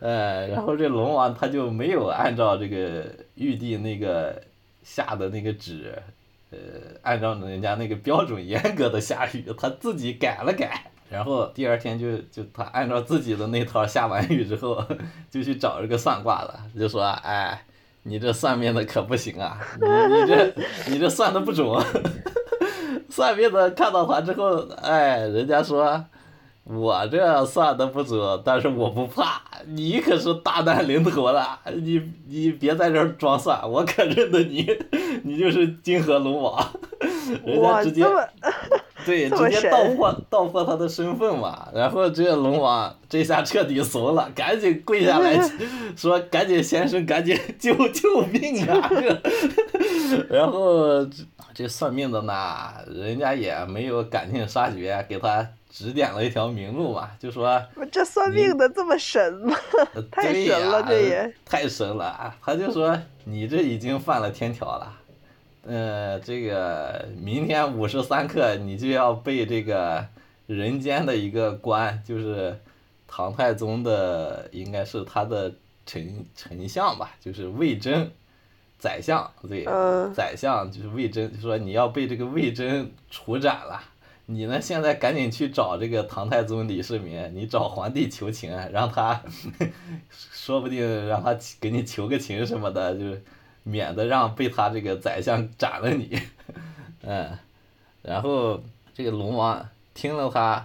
[0.00, 4.42] 呃，然后这龙王他就没有按照这个玉帝那个
[4.82, 6.00] 下的那个旨，
[6.50, 6.58] 呃，
[7.02, 14.84] 按照人家那个标准严格的下雨，他自己改了改，然后第二天就就他按照自己的那套下完雨之后，
[15.30, 17.64] 就去找这个算卦的，就说，哎，
[18.02, 20.54] 你这算命的可不行啊，你你这
[20.88, 21.66] 你这算的不准，
[23.08, 26.04] 算命的看到他之后，哎，人家说。
[26.72, 34.64] 我这算的不准，但是我不怕，你可是大难临头了， 你你别在这儿装蒜，我可认得你，
[35.24, 36.64] 你就是金河龙王，
[37.44, 38.04] 人家直接，
[39.04, 45.40] 对，直接道破道破他的身份嘛，然后这龙王这下彻底怂了，赶紧跪下来
[45.96, 48.90] 说，赶紧先生，赶紧救救命啊！
[50.28, 51.04] 然后
[51.52, 52.34] 这算命的呢，
[52.86, 55.48] 人家也没有赶尽杀绝，给他。
[55.70, 59.56] 指点了一条明路嘛，就说这算命的这么神吗？
[60.10, 62.34] 太神了，这也太神了。
[62.42, 64.92] 他就说你这已经犯了天条了，
[65.64, 70.04] 呃，这个明天午时三刻你就要被这个
[70.46, 72.58] 人间的一个官，就是
[73.06, 75.52] 唐太宗的，应该是他的
[75.86, 76.02] 丞
[76.34, 78.10] 丞相吧，就是魏征，
[78.80, 79.64] 宰相对，
[80.12, 83.80] 宰相就是魏征，就说你要被这个魏征处斩了。
[84.32, 84.60] 你呢？
[84.60, 89.20] 现在赶紧去找这个唐太宗李世民，你找皇帝求情，让他，
[90.08, 93.24] 说不定让他给你求个情什么的，就是
[93.64, 96.16] 免得让被他这个宰相斩了你。
[97.02, 97.36] 嗯，
[98.02, 98.62] 然后
[98.94, 100.64] 这个龙王听了他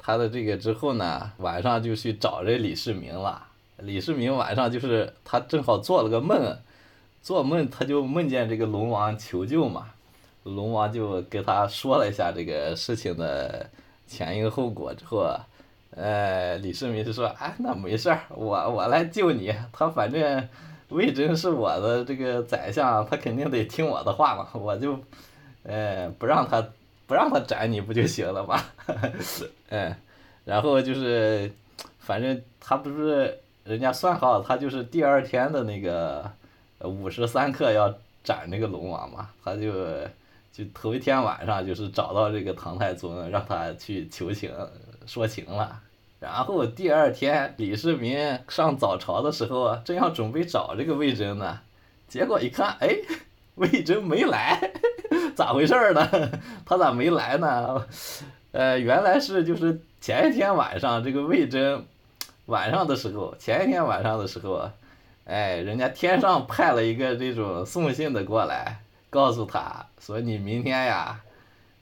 [0.00, 3.46] 他的这个之后呢，晚上就去找这李世民了。
[3.78, 6.58] 李世民晚上就是他正好做了个梦，
[7.22, 9.90] 做梦他就梦见这个龙王求救嘛。
[10.46, 13.68] 龙王就给他说了一下这个事情的
[14.06, 15.44] 前因后果之后啊，
[15.90, 19.52] 呃，李世民就说：“哎，那没事儿，我我来救你。
[19.72, 20.48] 他反正
[20.90, 24.48] 魏征是我的这个宰相，他肯定得听我的话嘛。
[24.52, 24.96] 我就，
[25.64, 26.64] 呃，不让他
[27.08, 28.62] 不让他斩你不就行了吗？
[29.70, 29.96] 嗯，
[30.44, 31.50] 然后就是，
[31.98, 36.30] 反正他不是人家算好，他就是第二天的那个
[36.84, 39.72] 午时三刻要斩那个龙王嘛，他就。”
[40.56, 44.50] 就头一天晚上，就是找到这个唐太宗，让他去求情
[45.04, 45.82] 说情了。
[46.18, 48.16] 然后第二天，李世民
[48.48, 51.60] 上早朝的时候，正要准备找这个魏征呢，
[52.08, 52.88] 结果一看，哎，
[53.56, 54.72] 魏征没来，
[55.36, 56.08] 咋回事呢？
[56.64, 57.86] 他咋没来呢？
[58.52, 61.84] 呃，原来是就是前一天晚上，这个魏征
[62.46, 64.70] 晚上的时候，前一天晚上的时候，
[65.26, 68.80] 哎，人家天上派了一个这种送信的过来。
[69.16, 71.18] 告诉他说：“你明天呀，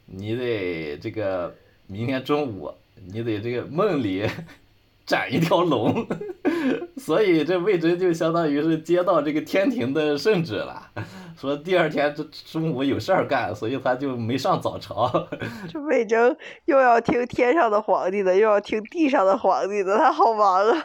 [0.07, 1.53] 你得这个
[1.88, 2.73] 明天中午，
[3.09, 4.25] 你得这个梦里
[5.05, 6.07] 斩一条龙。
[6.97, 10.88] 所以这魏征就相当于是接到这个天庭的圣旨了，
[11.37, 15.29] 说第二天这中午有事儿干，所以他就没上早朝。
[15.68, 20.85] 这魏征又要听天上的皇帝的，又要听地上的皇帝的，他好忙啊！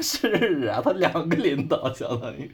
[0.00, 2.48] 是啊，他两个领导相当于，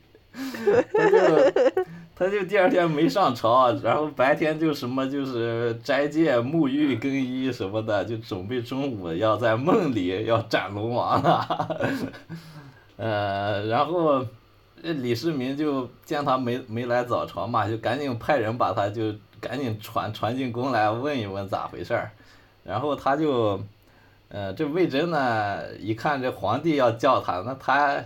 [0.95, 1.85] 他就。”
[2.21, 11.79] 他就第二天没上朝，然后白天就什么就是斋戒沐浴更衣什么的，就准备中午要在梦里要斩龙王了。
[12.99, 14.23] 呃，然后
[14.83, 22.11] 李世民就见他没没来早朝嘛，就赶紧派人把他就赶紧传传进宫来问一问咋回事儿。
[22.63, 23.59] 然后他就，
[24.29, 28.05] 呃，这魏征呢一看这皇帝要叫他，那他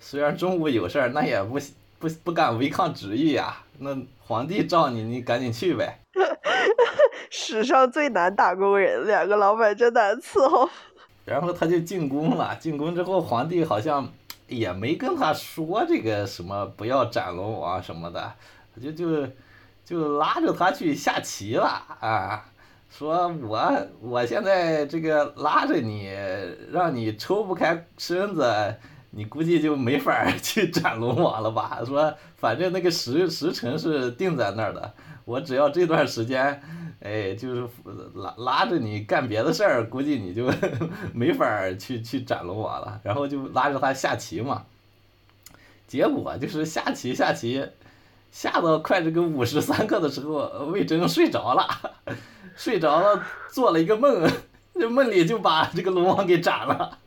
[0.00, 1.60] 虽然中午有事儿，那也不。
[2.02, 6.00] 不不敢违抗旨意呀，那皇帝召你，你赶紧去呗。
[7.30, 10.68] 史上最难打工人，两个老板真难伺候。
[11.24, 14.12] 然后他就进宫了，进宫之后，皇帝好像
[14.48, 18.32] 也没跟他说这个什么不要斩龙王什么的，
[18.82, 19.28] 就就
[19.84, 21.68] 就拉着他去下棋了
[22.00, 22.44] 啊，
[22.90, 26.12] 说我我现在这个拉着你，
[26.72, 28.74] 让你抽不开身子。
[29.14, 31.80] 你估计就没法去斩龙王了吧？
[31.84, 34.92] 说反正那个时时辰是定在那儿的，
[35.26, 36.62] 我只要这段时间，
[37.00, 37.68] 哎，就是
[38.14, 40.50] 拉拉着你干别的事儿，估计你就
[41.12, 42.98] 没法去去斩龙王了。
[43.02, 44.64] 然后就拉着他下棋嘛，
[45.86, 47.66] 结果就是下棋下棋，
[48.30, 51.68] 下到快这个五时三刻的时候，魏征睡着了，
[52.56, 54.26] 睡着了做了一个梦，
[54.74, 56.98] 这梦里就把这个龙王给斩了。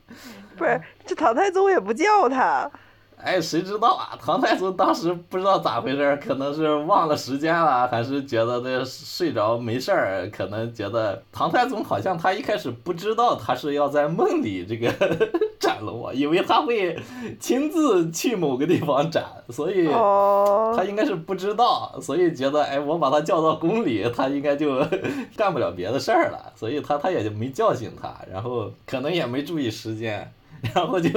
[0.56, 2.70] 不是，这唐太宗也不叫他。
[3.18, 4.12] 哎，谁知道啊？
[4.22, 10.28] 唐太宗当时不知道咋回事可能是忘了时间了，还是觉得这睡着没事儿？
[10.30, 14.92] 可能觉得唐太宗好像他一开始不知道他是要在梦里这个
[15.58, 16.94] 斩龙王，以为他会
[17.40, 24.84] 亲自去某个地方斩，所以他应该是不知道，所以觉得哎，我把他叫到宫里，他应该就
[25.34, 30.30] 干不了别的事儿了，所以他他也就没叫醒他，然后可能也没注意时间。
[30.74, 31.10] 然后就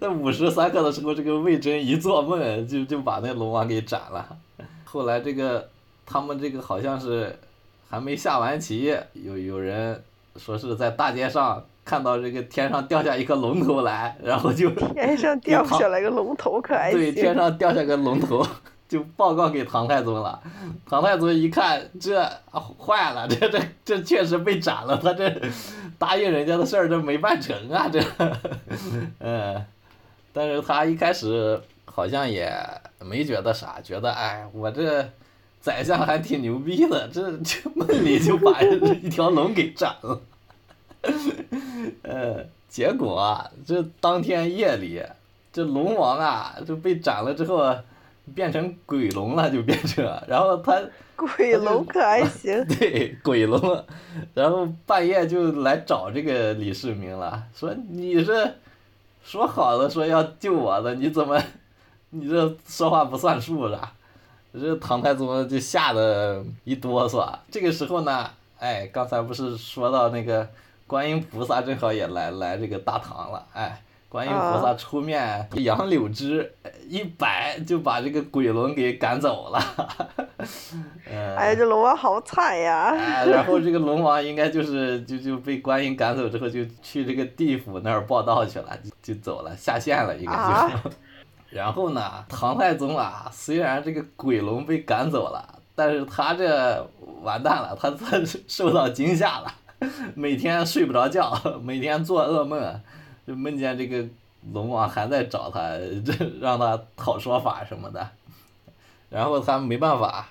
[0.00, 4.36] 在午时三刻的时候，这个魏征一做梦，就就把那龙王给斩了。
[4.84, 5.68] 后来这个
[6.04, 7.38] 他们这个好像是
[7.88, 10.02] 还没下完棋，有有人
[10.36, 17.00] 说是在大街上看到这个天上掉下一个龙头来，然后就天上掉下来个龙头，可还行？
[17.00, 18.46] 对，天上掉下个龙头。
[18.88, 20.38] 就报告给唐太宗了，
[20.86, 22.22] 唐太宗一看，这
[22.78, 25.34] 坏了，这这这确实被斩了，他这
[26.02, 28.02] 答应人家的事儿这没办成啊，这，
[29.20, 29.64] 嗯，
[30.32, 32.52] 但是他一开始好像也
[32.98, 35.08] 没觉得啥，觉得哎，我这
[35.60, 40.20] 宰相还挺牛逼的，这这梦里就把一条龙给斩了，
[42.02, 45.00] 呃， 结果这当天夜里，
[45.52, 47.76] 这龙王啊就被斩了之后。
[48.34, 50.80] 变成鬼龙了，就变成，然后他
[51.16, 52.64] 鬼龙可还行？
[52.78, 53.84] 对，鬼龙，
[54.32, 58.54] 然后半夜就来找这个李世民了，说你是
[59.24, 61.42] 说好了说要救我的，你怎么
[62.10, 63.92] 你这说话不算数了？
[64.54, 67.28] 这唐太宗就吓得一哆嗦。
[67.50, 70.48] 这个时候呢，哎，刚才不是说到那个
[70.86, 73.82] 观音菩萨正好也来来这个大唐了，哎。
[74.12, 76.52] 观音菩萨出面，杨柳枝
[76.86, 79.58] 一摆就把这个鬼龙给赶走了。
[81.08, 82.94] 哎，这龙王好惨呀！
[83.24, 90.96] 然后这个龙王应该就是就就被观音赶走之后，就去这个地府那儿报道去了，就走了，下线了，应该就是。
[91.48, 95.42] 然后呢，唐太宗啊，虽然这个鬼龙被赶走了，
[95.74, 96.86] 但是他这
[97.22, 99.54] 完蛋了，他他 受到惊吓了，
[100.14, 102.78] 每天睡不着觉，每天做噩梦。
[103.26, 104.04] 就梦见这个
[104.52, 105.60] 龙王还在找他，
[106.04, 108.08] 这让他讨说法什么的，
[109.08, 110.26] 然后他没办法，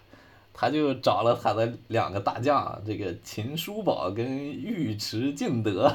[0.54, 5.89] 他就找了他的两个大将，这个秦叔宝跟尉迟敬德，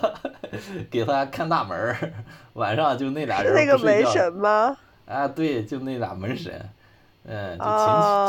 [0.91, 2.13] 给他看大门儿，
[2.55, 4.77] 晚上就那俩人 那个门神吗？
[5.05, 6.53] 啊，对，就那俩门神，
[7.25, 7.65] 嗯，就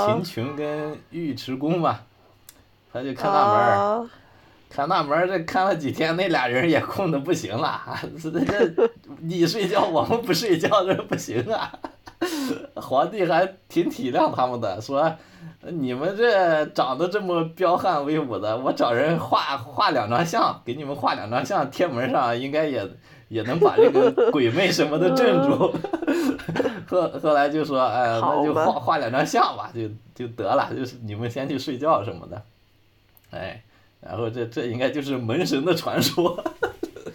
[0.05, 1.99] 秦秦琼跟尉迟恭嘛，
[2.91, 4.09] 他就看大门儿。
[4.69, 7.81] 看大门这看了几天，那俩人也困的不行了。
[8.21, 8.89] 这这
[9.21, 11.71] 你睡觉，我们不睡觉，这不行啊。
[12.75, 15.15] 皇帝还挺体谅他们的，说
[15.61, 22.87] 你们这长得这么彪悍威武的，我找人画画两张像，给你们画两张像贴门上，应该也
[23.29, 25.73] 也能把这个鬼魅什么的镇住。
[26.87, 29.81] 后后来就说，哎，那就画画两张像吧，就
[30.13, 32.41] 就得了，就是你们先去睡觉什么的，
[33.31, 33.63] 哎。
[33.99, 36.43] 然后这这应该就是门神的传说，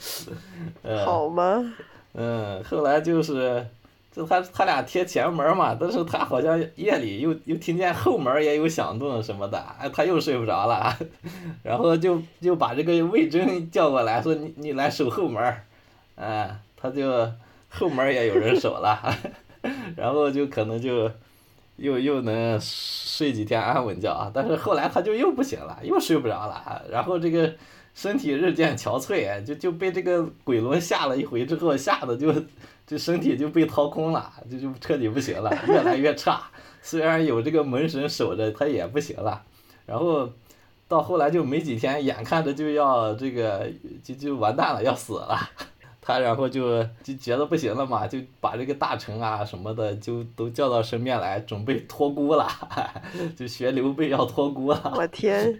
[1.04, 1.74] 好吗？
[2.14, 3.66] 嗯，后来就是，
[4.14, 10.94] 就他他俩贴前门嘛，但是他好像夜里又又听见后门也有响动什么的，哎，他又睡不着了，
[11.62, 15.42] 然后就就把这个魏征叫过来说你你来守后门，
[16.16, 17.30] 哎，他就
[17.70, 18.98] 后门也有人守了，
[19.96, 21.10] 然后就可能就。
[21.76, 27.52] 又又能睡几天安稳觉啊，但是后来他就又不行了，又睡不着了，然后这个
[27.94, 32.32] 身体日渐憔悴，就就被这个鬼轮吓了一回之后，吓得就
[32.86, 36.42] 这身体就被掏空了，就就彻底不行了，越来越差。
[36.82, 39.42] 虽然有这个门神守着，他也不行了。
[39.86, 40.30] 然后
[40.88, 43.70] 到后来就没几天，眼看着就要这个
[44.02, 45.38] 就就完蛋了，要死了。
[46.04, 52.48] 他然后就就觉得不行了嘛，就把这个大臣啊什么的就都叫到身边来，准备托孤了，
[53.38, 54.92] 就学刘备要托孤了。
[54.96, 55.56] 我 天！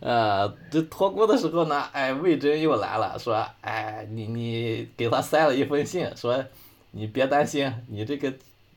[0.00, 6.44] 呃，这托孤的时候呢，哎，魏征又来了，说，哎，你你给他塞了一封信，说，
[6.92, 8.32] 你别担心，你这个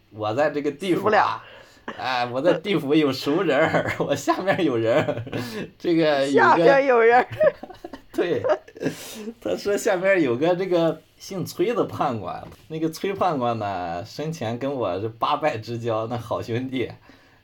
[0.09, 1.43] 我在这个地府啊，
[1.99, 5.23] 哎，我在地府有熟人， 我下面有人，
[5.77, 7.23] 这个下边有人。
[8.15, 8.41] 对，
[9.41, 16.89] 他说下边有个这个姓崔的判官，那个崔判官呢生前跟我是八拜之交，那好兄弟，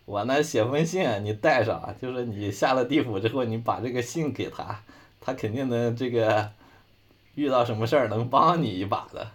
[0.05, 4.81] 我呢写封信你带上，就是你下了地府之后，你把这个信给他，
[5.19, 6.49] 他肯定能这个
[7.35, 9.27] 遇到什么事儿能帮你一把的。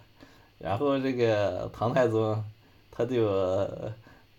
[0.59, 2.43] 然后这个唐太宗
[2.91, 3.69] 他就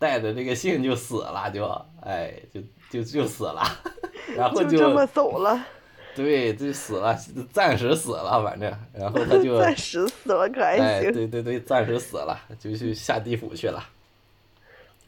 [0.00, 1.64] 带着这个信就死了，就
[2.00, 2.60] 哎就
[2.90, 3.62] 就就死了，
[4.36, 5.64] 然后就这么走了。
[6.14, 7.16] 对，就死了，
[7.52, 10.84] 暂时死了，反正，然后他就暂时死了，可还行。
[10.84, 13.82] 哎，对对对，暂时死了，就去下地府去了。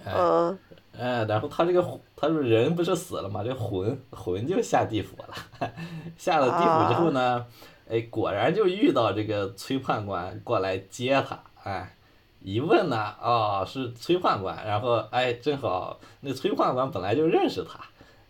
[0.04, 0.58] 嗯。
[0.98, 5.70] 哎，然后他这个他说人不是死了嘛，这魂魂就下地府了。
[6.18, 7.46] 下了地府之后呢，
[7.88, 11.38] 哎，果然就遇到这个崔判官过来接他。
[11.62, 11.96] 哎，
[12.40, 14.64] 一问呢，哦，是崔判官。
[14.66, 17.80] 然后哎，正好那崔判官本来就认识他。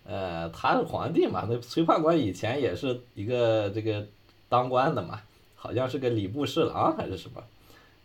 [0.04, 4.06] 呃，他是皇帝嘛，那崔判官以前也是一个这个
[4.48, 5.20] 当官的嘛，
[5.54, 7.42] 好像是个礼部侍郎还是什么。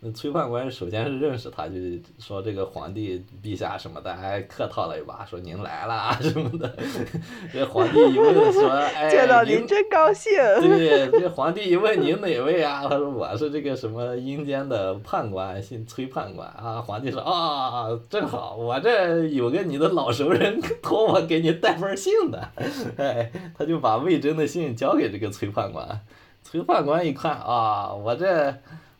[0.00, 1.74] 那崔判官首先是认识他，就
[2.18, 6.70] 说这个皇帝陛下什么的，还客套了一把，说您来了啊什么的。
[7.50, 10.32] 这皇帝一问说，哎， 见到您真高兴。
[10.60, 12.82] 对，这皇帝一问您哪位啊？
[12.88, 16.78] 他说我是这个什么阴间的判官，姓崔判官啊。
[16.82, 22.50] 皇帝说啊，正好我这有个你的老熟人托我给你带封信的，
[22.98, 25.98] 哎，他就把魏征的信交给这个崔判官。
[26.44, 28.54] 崔判官一看啊，我这。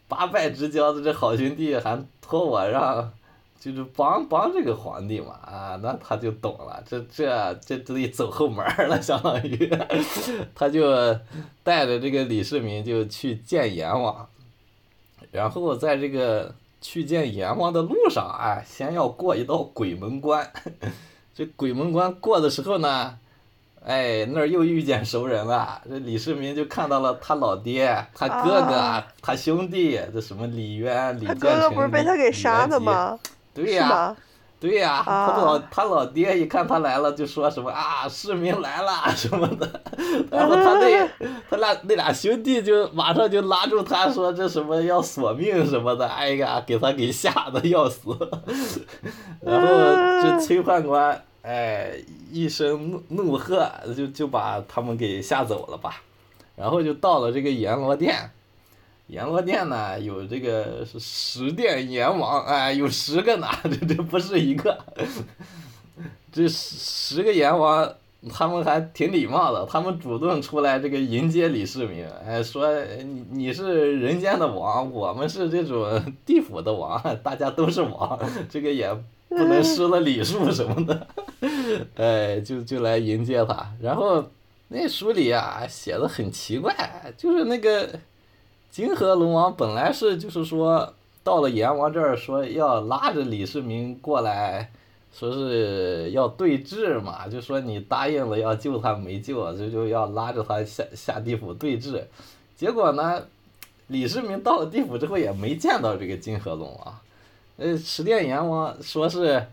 [0.09, 3.13] 八拜之交的这好兄弟还托我让，
[3.59, 9.71] 就是帮帮这个皇帝嘛啊，那他就懂了，这这这得走后门了，相当于，
[10.55, 11.15] 他就
[11.63, 14.29] 带着这个李世民就去见阎王，
[15.33, 20.53] 然后在这个去见阎王的路上，哎，先要过一道鬼门关，
[21.35, 23.19] 这鬼门关过的时候呢。
[23.87, 25.81] 哎，那儿又遇见熟人了。
[25.89, 33.17] 这李世民就看到了他老爹、他哥哥、他兄弟，这什么李渊、李建成、他哥哥不是被他给杀的吗？
[33.55, 34.15] 对呀，
[34.59, 39.81] 对呀，他老他老爹一看他来了，就说什么啊，世民来了 什么的。
[40.33, 41.09] 然后他那
[41.49, 48.11] 他俩那俩兄弟就马上就拉住他说这什么要索命什么的，哎呀，给他给吓得要死。
[49.41, 49.69] 然后
[50.23, 51.23] 这崔判官。
[51.47, 51.93] 哎，
[52.33, 56.03] 一声怒怒喝，就就把他们给吓走了吧。
[56.57, 58.33] 然后就到了这个阎罗殿，
[59.07, 64.77] 阎罗殿呢有这个十殿阎王，哎，有十个呢，这这不是一个。
[66.33, 67.89] 这十十个阎王，
[68.29, 78.19] 他们还挺礼貌的，他们主动出来这个迎接李世民，哎，说你你是人间的王，我们是这种地府的王，大家都是王，
[78.51, 78.91] 这个也。
[79.29, 81.07] 不能失了礼数什么的，
[81.97, 83.73] 哎，就就来迎接他。
[83.81, 84.25] 然后
[84.69, 86.75] 那书里啊写的很奇怪，
[87.17, 87.89] 就是那个
[88.71, 94.71] 金河龙王本来是就是说到了阎王这儿说要拉着李世民过来，
[95.13, 102.07] 说是要对质嘛，就说你答应了要救他没救，就就要拉着他下下地府对质。
[102.57, 103.23] 结果呢，
[103.89, 106.99] 李世民到了地府之后也没见到这个金河龙王。
[107.59, 109.47] 呃，十殿阎王说是，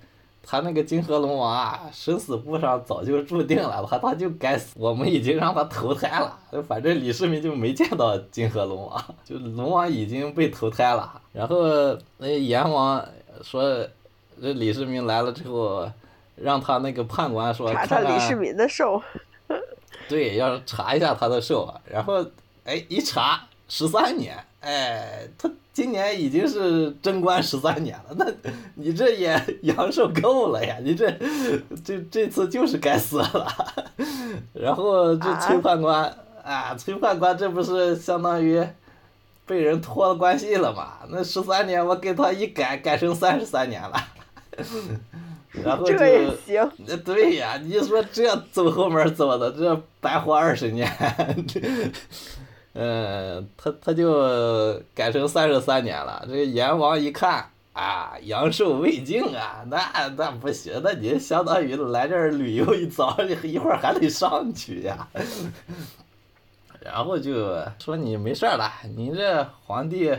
[0.46, 6.38] 他那个金河龙王啊，生死簿上早就注定了，他 他就该死，我们已经让他投胎了。
[6.68, 11.22] 反正李世民就没见到金河龙王， 就龙王已经被投胎了。
[11.32, 13.04] 然后那阎王
[13.42, 13.64] 说，
[14.42, 15.90] 这李世民来了之后，
[16.36, 19.02] 让他那个判官说，查查李世民的寿。
[20.10, 21.74] 对，要查一下他的寿。
[21.90, 22.24] 然后，
[22.66, 25.50] 哎，一查十三年，哎，他。
[25.74, 28.26] 今年已经是贞观十三年了， 那
[28.76, 30.78] 你这也阳寿够了呀？
[30.84, 31.12] 你这
[31.84, 33.76] 这这次就是该死了。
[34.54, 38.64] 然后这崔判官啊，崔判官这不是相当于
[39.48, 41.00] 被人托了关系了嘛？
[41.10, 43.96] 那十三年我给他一改，改成三十三年了。
[45.64, 45.94] 然后就
[46.86, 50.88] 那对呀，你说这走后门走的，这白活二十年。
[52.76, 56.26] 嗯，他他就改成三十三年了。
[56.28, 65.08] 这个阎王一看啊，阳寿未尽啊，那那不行，那你相当于来这儿旅游一遭， 一会儿还得上去呀。
[66.82, 70.12] 然后就说你没事了，你这皇帝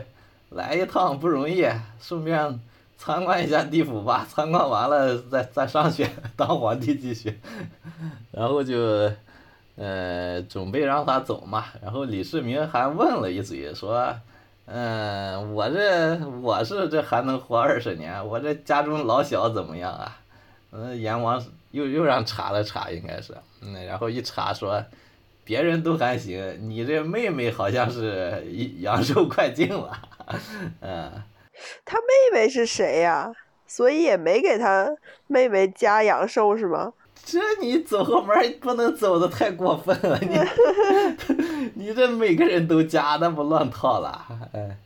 [0.51, 1.67] 来一趟不容易，
[2.01, 2.61] 顺便
[2.97, 4.25] 参观一下地府吧。
[4.31, 7.41] 参观完了再再上去 当皇帝继续。
[8.31, 9.11] 然后就。
[9.77, 14.15] 呃，准备让他走嘛，然后李世民还问了一嘴，说，
[14.67, 20.19] 嗯，我这我是这还能活二十年，我这家中老小怎么样啊？
[20.73, 24.83] 嗯，阎王又又让查了查，应该是，嗯，然后一查说，
[25.45, 28.45] 别人都还行，你这妹妹好像是
[28.79, 29.99] 阳寿快尽了，
[30.81, 31.11] 嗯。
[31.85, 33.33] 他妹妹是谁呀？
[33.67, 34.97] 所以也没给他
[35.27, 36.93] 妹妹加阳寿是吗？
[37.25, 40.39] 这你走后门不能走的太过分了，你
[41.87, 44.27] 你这每个人都加，那不乱套了？
[44.53, 44.77] 哎，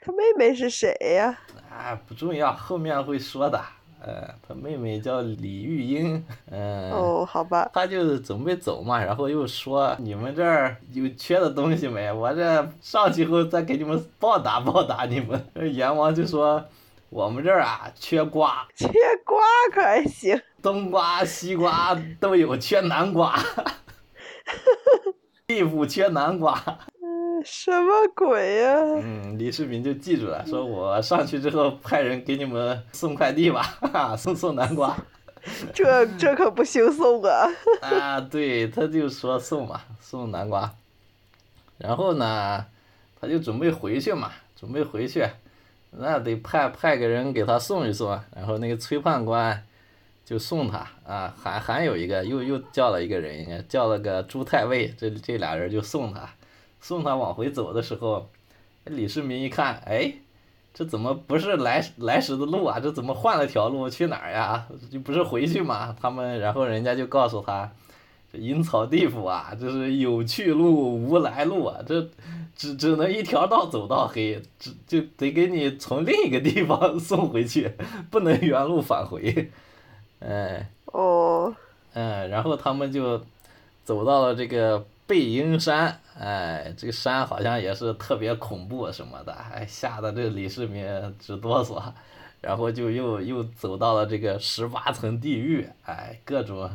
[0.00, 1.38] 他妹妹是谁呀？
[1.70, 3.60] 啊，不重要，后面会说的。
[4.00, 6.90] 呃，他妹妹叫李玉英，嗯。
[6.92, 7.68] 哦，好吧。
[7.74, 12.12] 他就准备走嘛，然后又说：“你们这儿有缺的东西没？
[12.12, 15.44] 我这上去后再给你们报答报答你们。
[15.74, 16.64] ”阎王就说
[17.10, 18.88] ：“我们这儿啊，缺瓜。”缺
[19.24, 19.40] 瓜
[19.72, 20.40] 可还行？
[20.62, 23.36] 冬瓜、西瓜都有，缺南瓜。
[25.46, 26.60] 地府缺南瓜。
[27.44, 28.74] 什么鬼呀？
[29.00, 34.96] 嗯，李世民就记住了，说我上去之后派人给你们送快递吧，哈哈，送送南瓜。
[35.72, 37.48] 这这可不行送啊！
[37.80, 40.74] 啊，对，他就说送嘛，送南瓜。
[41.78, 42.66] 然后呢，
[43.20, 45.24] 他就准备回去嘛，准备回去，
[45.90, 48.10] 那得派派个人给他送一送。
[48.34, 49.64] 然后那个崔判官
[50.24, 56.28] 就送他啊，还还有一个又又叫了一个人，应该叫了个朱太尉，这这俩人就送他。
[56.80, 58.28] 送他往回走的时候，
[58.84, 60.12] 李世民一看，哎，
[60.72, 62.78] 这怎么不是来来时的路啊？
[62.78, 64.68] 这怎么换了条路去哪儿呀？
[64.90, 65.96] 这不是回去吗？
[66.00, 67.72] 他们然后人家就告诉他，
[68.32, 72.08] 这阴曹地府啊，这是有去路无来路啊，这
[72.58, 77.72] 只只能一条道走到黑，只就得给你从另一个地方 送回去，
[78.10, 79.50] 不能原路返回。
[80.18, 80.68] 哎。
[80.86, 81.54] 哦。
[81.94, 83.22] 嗯，然后他们就
[83.84, 86.00] 走到了这个背阴山。
[86.18, 90.84] 哎，这个山好像也是特别恐怖什么的，哎，吓得这李世民
[91.20, 91.80] 直哆嗦，
[92.40, 96.68] 然后就又又走到了这个十八层地狱，哎，各种，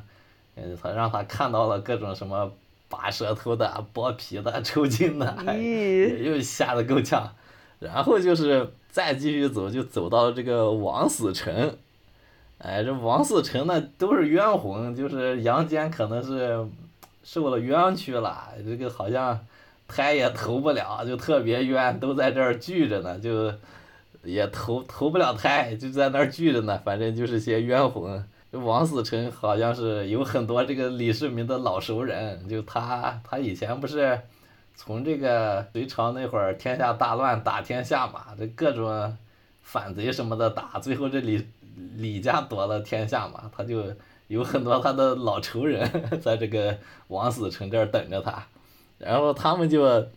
[0.56, 2.50] 嗯，他让他看到了各种什么
[2.96, 7.34] 拔舌头的、剥皮的、 抽筋的，哎，又吓得够呛。
[7.80, 11.76] 然后就是再继续走，就走到这个王死城，
[12.60, 16.68] 哎，这王死城那都是冤魂，就是阳间可能是。
[17.26, 19.39] 受了冤屈了，这个好像
[19.88, 23.50] 胎也投不了，就特别冤，都在这儿聚着呢，就
[24.24, 26.78] 也投投不了胎，就在那儿聚着呢。
[26.84, 28.22] 反正就是些冤魂。
[28.54, 34.20] 王死城好像是有很多这个李世民的老熟人，就他他以前不是
[34.76, 39.18] 从这个隋朝那会儿天下大乱打天下嘛，这各种
[39.62, 41.47] 反贼什么的打，最后这李
[41.97, 43.84] 李家夺了天下嘛，他就。
[44.28, 45.88] 有很多他的老仇人
[46.20, 46.76] 在这个
[47.10, 48.43] 王死城这儿等着他，
[48.97, 50.08] 然后他们就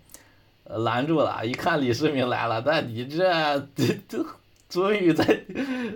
[0.64, 3.28] 拦住了，一看李世民来了，那你这
[3.74, 4.24] 这这
[4.68, 5.24] 终于在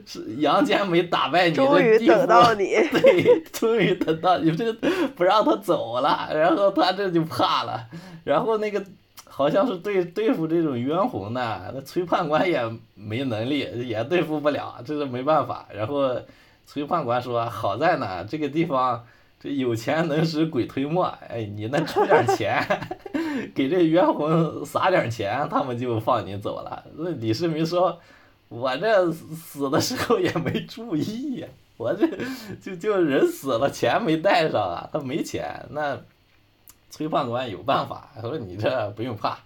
[0.07, 4.73] 是阳间没打败你，终于等到你， 对，终于等到你，这
[5.17, 7.87] 不让他走了，然后他这就怕了，
[8.25, 8.83] 然后那个
[9.25, 12.61] 好像是对对付这种冤魂呢，那崔判官也
[12.95, 16.17] 没能力，也对付不了，这是没办法，然后。
[16.67, 19.05] 崔判官说：“好在呢，这个地方
[19.41, 22.65] 这有钱能使鬼推磨，哎，你能出点钱，
[23.53, 27.99] 给这冤魂撒点钱，他们就放你走了。”那李世民说
[28.51, 31.49] ：“我这死的时候也没注意呀，
[31.79, 32.07] 我这
[32.61, 35.99] 就就人死了，钱没带上啊，他没钱。”那
[36.91, 39.39] 崔判官有办法，他说：“你这不用怕。”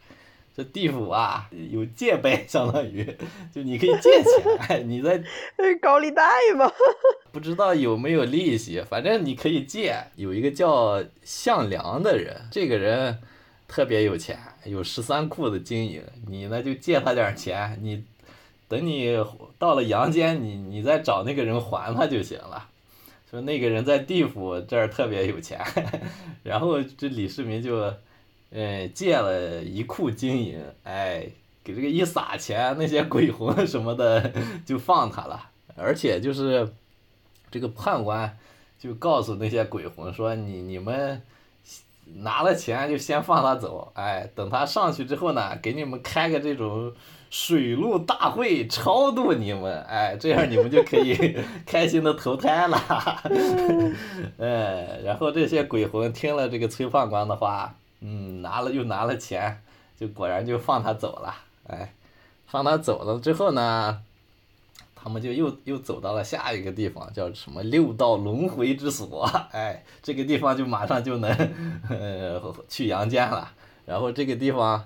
[0.56, 3.04] 这地府啊，有借呗，相当于，
[3.52, 5.20] 就你可以借钱，你在
[5.82, 6.22] 高利贷
[6.56, 6.70] 吗？
[7.32, 9.96] 不知道有没有利息，反正你可以借。
[10.14, 13.18] 有一个叫项梁的人，这个人
[13.66, 18.04] 特别有钱，有十三库的经营，你呢就借他点钱，你
[18.68, 19.16] 等你
[19.58, 22.68] 到了阳间，你你再找那个人还他就行了。
[23.30, 25.60] 说那个人在地府这儿特别有钱，
[26.42, 27.92] 然后这李世民就。
[28.56, 31.26] 嗯，借了一库金银，哎，
[31.64, 34.32] 给这个一撒钱，那些鬼魂 什么的
[34.64, 35.50] 就放他了。
[35.74, 36.72] 而且就是
[37.50, 38.38] 这个判官
[38.78, 41.20] 就告诉那些鬼魂说：“你你们
[42.22, 46.92] 拿了钱就先放他走，哎，等他上去之后呢，给你们开个这种
[47.34, 52.78] 水陆大会超度你们，哎，这样你们就可以 开心的投胎了。
[54.38, 57.74] ”哎，然后这些鬼魂听了这个崔判官的话。
[58.02, 59.60] 嗯，拿了又拿了钱，
[59.98, 61.34] 就果然就放他走了。
[61.66, 61.92] 哎，
[62.46, 64.00] 放他走了之后呢，
[64.94, 69.28] 他们就又又走到了下一个地方，叫什么六道轮回之所。
[69.50, 71.28] 哎，这个地方就马上就能
[71.90, 73.50] 呃去阳间了。
[73.86, 74.84] 然后这个地方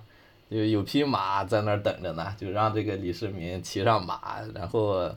[0.50, 5.10] 就有匹马在那儿等着呢，就让这个李世民骑上马，然后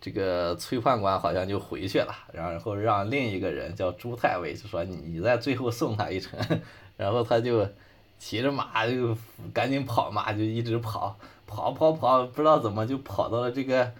[0.00, 6.38] 这个崔判官好像就回去了，然后让另一个人叫朱太尉就说你你在最后送他一程。
[6.96, 7.64] 然后他就
[8.18, 9.16] 骑着马就
[9.54, 13.92] 赶紧跑嘛，就一直跑，跑跑跑，不知道怎么就跑到了这个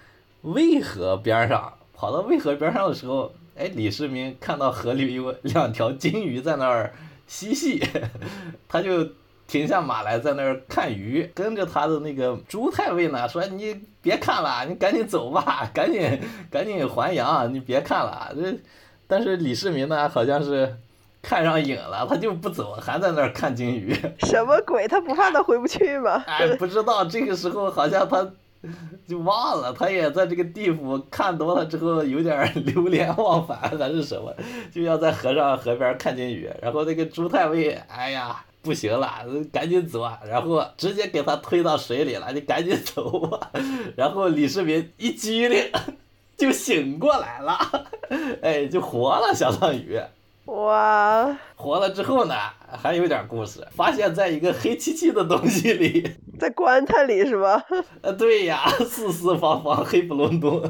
[0.42, 1.72] 渭河边上。
[1.94, 6.92] 跑到渭河边上的时候，哎，李世民看到河里有两条金鱼在那儿
[7.26, 7.80] 嬉戏，
[8.68, 9.04] 他就
[9.49, 16.20] 停下马来在那儿看鱼，跟着他的那个朱太尉呢说：“你别看了，你赶紧走吧，赶紧
[16.51, 18.57] 赶紧还阳，你别看了。”这
[19.09, 20.76] 但是李世民呢，好像是
[21.22, 23.96] 看上瘾了，他就不走，还在那儿看金鱼。
[24.20, 24.86] 什么鬼？
[24.86, 26.22] 他不怕他回不去吗？
[26.28, 28.30] 哎，不知道这个时候好像他。
[29.07, 34.34] 就忘了，他也在这个地府看多了之后，有点 流连忘返还是什么，
[34.74, 36.51] 就要在河上河边看金鱼。
[36.61, 40.20] 然后那个朱太尉，哎呀，不行了，赶紧走啊！
[40.26, 43.50] 然后直接给他推到水里了，你赶紧走吧。
[43.96, 45.72] 然后李世民一激灵，
[46.36, 47.58] 就醒过来了，
[48.42, 49.98] 哎，就活了，相当于。
[50.49, 51.36] 哇！
[51.57, 52.34] 活了之后呢，
[52.82, 53.66] 还有点故事。
[53.70, 57.62] 发现在一个黑漆漆的东西里，在棺材里是吧？
[58.01, 60.62] 呃，对呀，四四方方，黑不隆咚，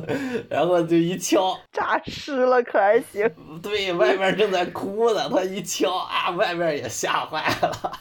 [0.50, 3.30] 然后就一敲，诈尸了可还行？
[3.62, 7.92] 对，外面正在哭呢，他一敲啊，外面也吓坏了。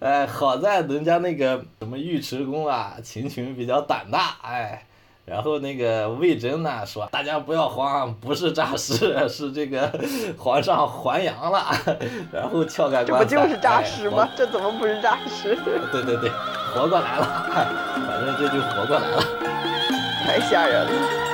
[0.00, 4.84] 哎，好在人家那个什么尉迟恭啊，秦琼比较胆大，哎。
[5.26, 9.92] 然后那个魏征呢说：“大家不要慌，不是诈尸， 是这个
[10.38, 11.66] 皇上还阳了。
[12.32, 14.28] ”然后撬开棺材，这不就是诈尸吗？
[14.36, 15.58] 这怎么不是诈尸？
[15.90, 16.30] 对对对，
[16.72, 19.22] 活过来了，反正这就活过来了，
[20.24, 21.25] 太吓人了。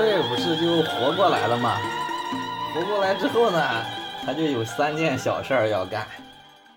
[0.00, 1.76] 他这不是就活过来了吗？
[2.74, 3.84] 活过来之后呢，
[4.24, 6.06] 他就有三件小事儿要干。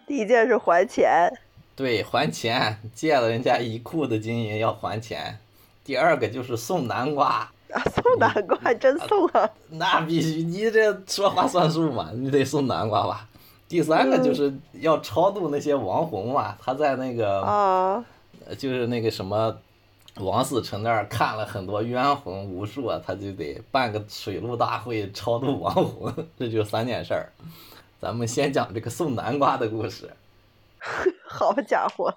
[0.05, 1.31] 第一件是还钱。
[1.73, 5.39] 对，还钱，借了人家一库的金银要还钱。
[5.85, 7.49] 第二个就是送南瓜。
[7.71, 9.49] 啊，送南瓜还真送啊！
[9.69, 13.25] 那必须，你这说话算数嘛，你得送南瓜吧。
[13.69, 18.03] 第三个就是要超度那些亡魂嘛，他在那个啊，
[18.57, 19.55] 就是那个什么。
[20.17, 27.31] 王思成那儿看了很多冤魂无数啊，他就得办个水陆大会超度亡魂，这就三件事儿。
[27.99, 30.11] 咱们先讲这个送南瓜的故事。
[31.27, 32.13] 好家伙！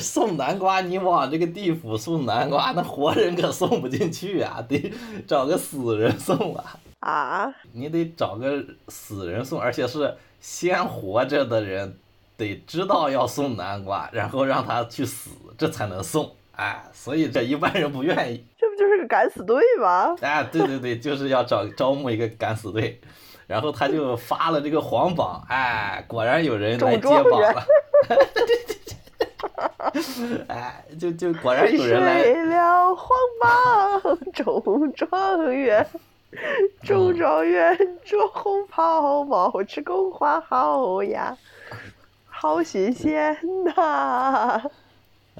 [0.00, 4.92] 送南瓜，你往这个地府送南瓜，那活人可送不进去啊，得
[5.26, 6.78] 找个死人送啊。
[6.98, 7.54] 啊？
[7.72, 11.96] 你得找个死人送，而且是先活着的人
[12.36, 16.34] 得知道要送南瓜，然后让他去死，这才能送。
[16.58, 18.44] 哎，所以这一般人不愿意。
[18.58, 20.16] 这不就是个敢死队吗？
[20.20, 23.00] 哎，对对对，就是要招招募一个敢死队，
[23.46, 27.64] 然后他就发了这个黄榜，哎，果然有人来接榜了。
[30.48, 32.22] 哎，就就果然有人来。
[32.22, 33.08] 谁了黄
[33.40, 35.86] 榜中状元，
[36.82, 41.38] 中状元着红袍，帽吃宫花好呀，
[42.26, 44.60] 好新鲜呐。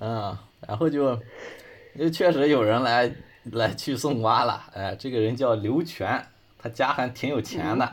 [0.01, 0.37] 嗯。
[0.69, 1.19] 然后就，
[1.99, 3.11] 就确实有人来
[3.53, 6.23] 来去送瓜了，哎，这个人叫刘全，
[6.59, 7.91] 他家还挺有钱的，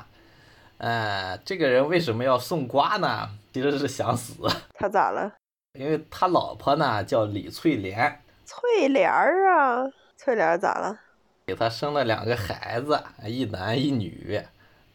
[0.80, 3.30] 哎，这个人为什么要送瓜呢？
[3.54, 4.34] 其实是想死。
[4.78, 5.32] 他咋了？
[5.80, 8.22] 因为他老婆呢叫李翠莲。
[8.44, 11.00] 翠莲儿啊，翠莲咋了？
[11.46, 14.42] 给他生了两个孩子，一男一女。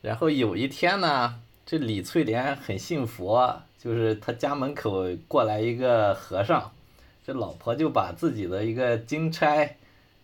[0.02, 6.70] 然后有一天呢，这李翠莲很信佛，就是他家门口过来一个和尚。
[7.24, 9.76] 这老婆就把自己的一个金钗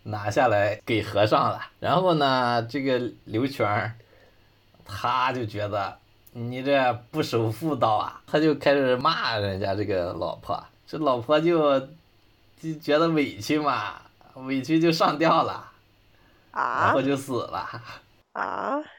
[0.03, 3.93] 拿下来给和尚了，然后呢，这个刘全
[4.85, 5.97] 他就觉得
[6.31, 11.79] 你这不守妇道啊，他就开始骂人家这个老婆，这老婆就
[12.61, 14.01] 就觉得委屈嘛，
[14.35, 15.71] 委屈就上吊了，
[16.51, 17.57] 啊，然后就死了。
[17.57, 17.83] 啊，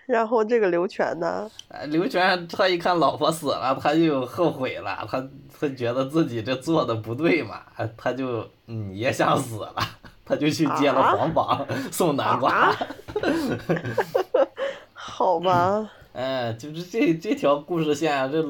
[0.06, 1.50] 然后这个刘全呢？
[1.86, 5.24] 刘全他一看老婆死了，他就后悔了，他
[5.58, 7.62] 他觉得自己这做的不对嘛，
[7.96, 9.74] 他就嗯也想死了，
[10.24, 12.74] 他就去接了黄榜送南瓜。
[14.92, 15.90] 好吧。
[16.12, 18.42] 嗯，就是这这条故事线，这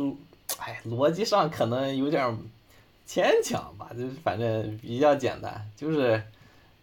[0.59, 2.39] 哎逻辑上可能有点
[3.05, 6.23] 牵强吧，就反正比较简单，就是。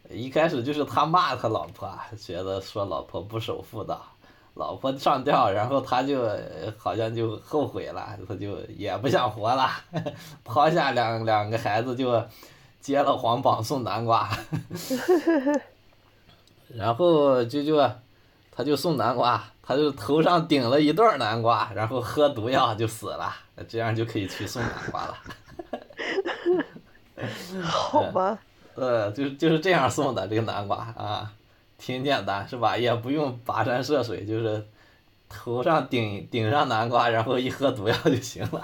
[0.09, 4.01] 一开始就是他骂他老婆，觉得说老婆不守妇道，
[4.53, 6.29] 老婆上吊，然后他就
[6.77, 9.69] 好像就后悔了，他就也不想活了，
[10.43, 12.23] 抛下两两个孩子就
[12.79, 14.29] 接了黄榜送南瓜，
[16.69, 17.77] 然后就就
[18.51, 23.33] 他就送南瓜，他就头上顶了一对南瓜，然后喝毒药就死了，
[23.67, 25.17] 这样就可以去送南瓜了。
[27.63, 28.37] 好吧。
[28.75, 31.33] 呃，就是就是这样送的这个南瓜啊，
[31.77, 32.77] 挺简单是吧？
[32.77, 34.65] 也不用跋山涉水，就是
[35.27, 38.61] 头上顶顶上南瓜，然后一喝毒药就行了。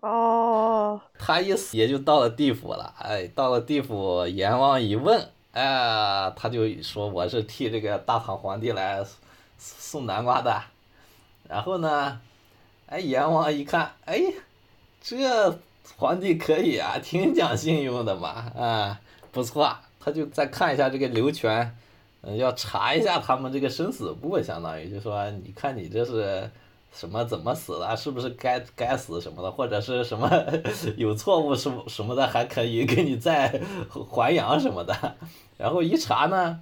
[0.00, 0.08] 哦。
[0.92, 1.00] 哦。
[1.18, 9.02] 他一死也就到了地府了，哎，到了地府，阎王一问，哎，他就说我是替这个大唐皇帝来
[9.56, 10.62] 送南瓜的。
[11.48, 12.20] 然后呢，
[12.86, 14.20] 哎，阎王一看，哎，
[15.00, 15.58] 这
[15.96, 19.00] 皇帝可以啊，挺讲信用的嘛，啊，
[19.32, 21.76] 不错，他就再看一下这个刘全。
[22.24, 26.48] 嗯，要查一下他们这个生死簿，相当于就说，你看你这是
[26.94, 30.30] 什么怎么死的，是不是该该死什么的，或者是什么
[30.96, 33.60] 有错误什么什么的，还可以给你再
[34.08, 34.94] 还阳什么的。
[35.58, 36.60] 然后一查呢，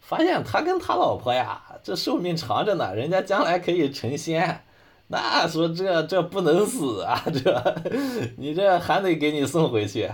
[0.00, 4.62] 发现他跟他老婆呀，这寿命长着呢，人家将来可以成仙。
[5.08, 7.80] 那说这这不能死啊，这
[8.38, 10.08] 你这还得给你送回去。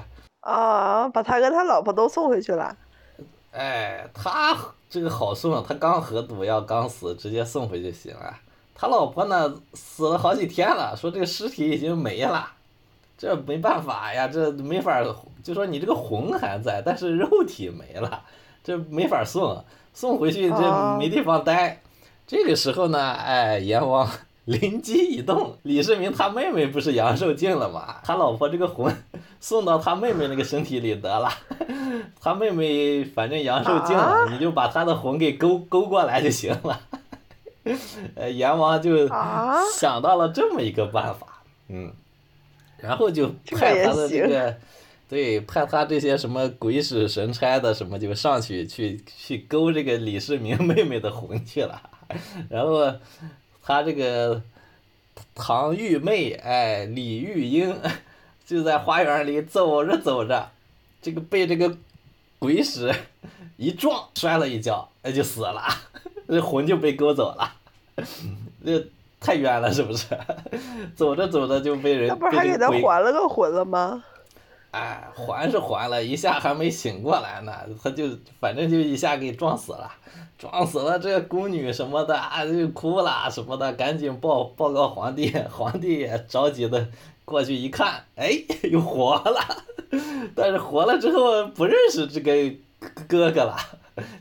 [0.47, 2.77] 啊，把他跟他老婆都送回去了。
[3.53, 4.57] 哎，他。
[4.89, 8.33] 这个好送，他刚喝毒药刚死，直接送回就行了。
[8.73, 12.53] 他老婆呢，死了好几天了，说这个尸体已经没了，
[13.19, 15.03] 这没办法呀，这没法，
[15.43, 18.23] 就说你这个魂还在，但是肉体没了，
[18.63, 21.83] 这没法送，送回去这没地方待。
[22.25, 24.09] 这个时候呢，哎，阎王。
[24.47, 27.97] 灵机一动，李世民他妹妹不是阳寿尽了吗？
[28.05, 28.95] 他老婆这个魂
[29.41, 31.29] 送到他妹妹那个身体里得了，
[32.21, 36.81] 他妹妹反正阳寿尽了，你就把他的魂给勾勾过来就行了。
[38.15, 39.09] 呃，阎王就
[39.75, 41.93] 想到了这么一个办法，嗯，
[42.79, 44.57] 然后就派他的这个，
[45.09, 51.83] 对，派他这些什么鬼使神差的什么就上去去去勾这个李世民妹妹的魂去了，
[52.49, 52.95] 然后。
[53.67, 54.41] 他这个
[55.35, 57.77] 唐玉妹，哎，李玉英
[58.47, 60.51] 就在花园里走着走着，
[61.03, 61.77] 这个被这个
[62.39, 62.95] 鬼使
[63.59, 65.63] 一撞，摔了一跤，哎，就死了，
[66.29, 67.53] 这魂就被勾走了，
[68.65, 68.87] 这
[69.19, 70.07] 太冤了，是不是？
[70.95, 74.05] 走着走着就被人，那不是还给他还了个魂了吗？
[74.71, 77.53] 哎，还是还了，一下还没醒过来呢，
[77.83, 78.05] 他就
[78.41, 79.91] 反正就一下给撞死了。
[80.39, 86.87] 撞死了这个宫女什么的啊，就哭了什么的，赶紧报报告皇帝，皇帝也着急的
[87.25, 88.33] 过去一看，哎，
[88.65, 89.41] 又活了，
[90.37, 92.55] 但是活了之后不认识这个
[93.09, 93.57] 哥哥了，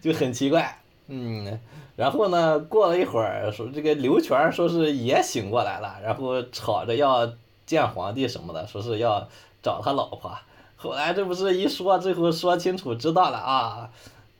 [0.02, 1.60] 就很奇怪，嗯，
[1.98, 7.30] 然后呢，过了一会儿，说这个刘全说是也醒过来了，然后吵着要
[7.66, 9.28] 见皇帝什么的，说是要
[9.66, 10.32] 找他老婆，
[10.76, 13.90] 后来这不是一说，最后说清楚知道了啊。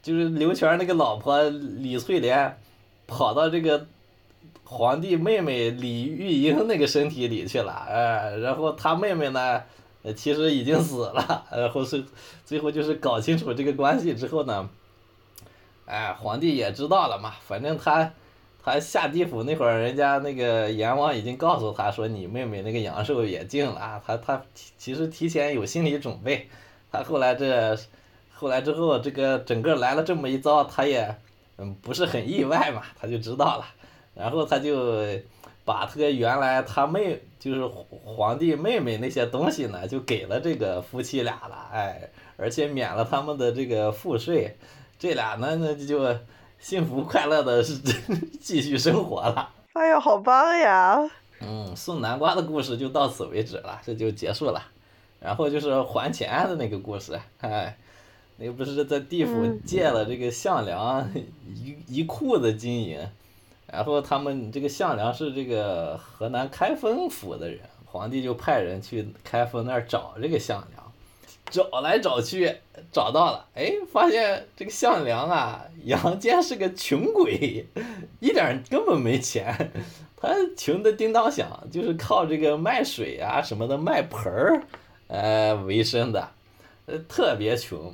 [0.04, 2.60] 就是刘全那个老婆李翠莲，
[3.08, 3.88] 跑到这个
[4.64, 9.64] 皇帝妹妹李玉英那个身体里去了，哎，然后他妹妹呢，
[10.16, 12.06] 其实已经死了，然后是
[12.46, 14.70] 最后就是搞清楚这个关系之后呢，
[15.88, 18.14] 哎，皇帝也知道了嘛，反正他
[18.66, 24.42] 他下地府那会儿，人家那个阎王已经告诉他说你妹妹那个阳寿也尽了，他他
[24.76, 26.50] 其实提前有心理准备，
[26.92, 27.78] 他后来这。
[28.38, 31.16] 后来之后，这个整个来了这么一遭，他也，
[31.58, 33.66] 嗯，不是很意外嘛，他就知道了，
[34.14, 35.06] 然后他就
[35.64, 44.58] 把他原来他妹就是皇帝妹妹那些东西呢，就给了这个夫妻俩了，哎，而且免了他们的这个赋税，
[45.00, 46.04] 这俩呢那就
[46.66, 47.78] 幸福快乐的是
[48.42, 49.54] 继续生活了。
[49.74, 51.00] 哎呀，好棒呀！
[51.40, 54.60] 嗯，送南瓜的故事就到此为止了，这就结束了，
[55.20, 57.78] 然后就是还钱的那个故事，哎。
[58.38, 61.08] 那个不是在地府借了这个项梁
[61.46, 63.00] 一一库的金银，
[63.68, 70.85] 然后他们这个项梁是这个河南开封府的人，皇帝就派人去开封那儿找这个项梁，
[71.50, 72.56] 找来找去
[72.92, 77.66] 找到了，哎，发现这个项梁啊，杨坚是个穷鬼，
[78.20, 79.72] 一点根本没钱，
[80.18, 84.64] 他穷的叮当响，就是靠这个卖水啊什么的卖盆儿，
[85.08, 86.30] 呃为生的，
[86.88, 87.94] 呃特别穷。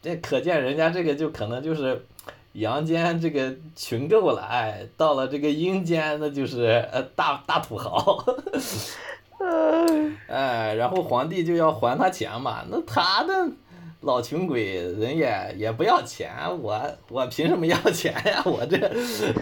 [0.00, 2.06] 这可见人家这个就可能就是
[2.52, 8.24] 阳间这个穷够了，哎，到了这个阴间那就是呃大大土豪，
[10.26, 13.48] 哎，然后皇帝就要还他钱嘛，那他的
[14.00, 18.42] 老穷鬼人也也不要钱，我我凭什么要钱呀？
[18.46, 18.76] 我这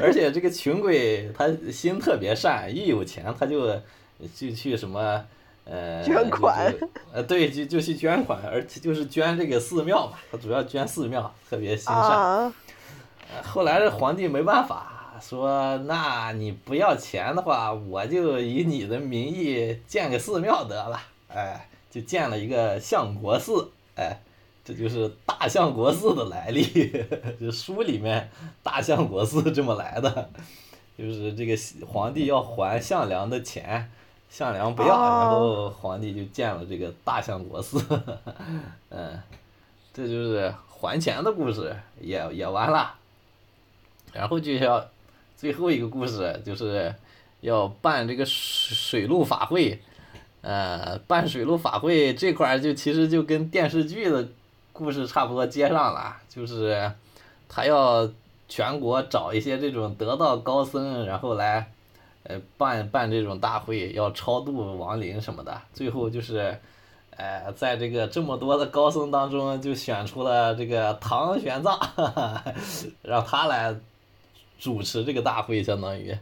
[0.00, 3.74] 而且这个穷鬼他心特别善，一有钱他就
[4.34, 5.24] 就去什么。
[5.68, 6.72] 呃，捐款，
[7.12, 12.52] 呃，对，就就去捐款，而且就是捐这个寺庙嘛，他主要捐寺庙，特别心善。
[13.42, 24.20] 后来这皇帝没办法，说那你不要钱的话，我就以你的名义建个寺庙得了，哎，就建了一个相国寺，哎，
[24.64, 26.64] 这就是大相国寺的来历，
[27.40, 28.30] 就书里面
[28.62, 30.30] 大相国寺这么来的，
[30.98, 31.56] 就是这个
[31.86, 33.90] 皇帝要还项梁的钱。
[34.28, 37.80] 项梁不要，然后皇帝就建了这个大相国寺，
[38.90, 39.18] 嗯，
[39.94, 42.92] 这就是还钱的故事，也也完了。
[44.12, 44.84] 然后就要
[45.36, 46.94] 最后一个故事，就是
[47.40, 49.80] 要办这个水水陆法会，
[50.40, 54.26] 呃，办水陆法会这块儿就其实就跟电视剧的
[54.72, 56.90] 故事差不多接上了，就是
[57.48, 58.08] 他要
[58.48, 61.70] 全国找一些这种得道高僧，然后来。
[62.28, 66.58] 呃，办办这种大会要超度亡灵什么的，最后就是，
[67.16, 71.78] 呃，在这个这么多的高僧当中，就选出了这个唐玄奘，
[73.02, 73.72] 让他来
[74.58, 76.16] 主持这个大会，相当于。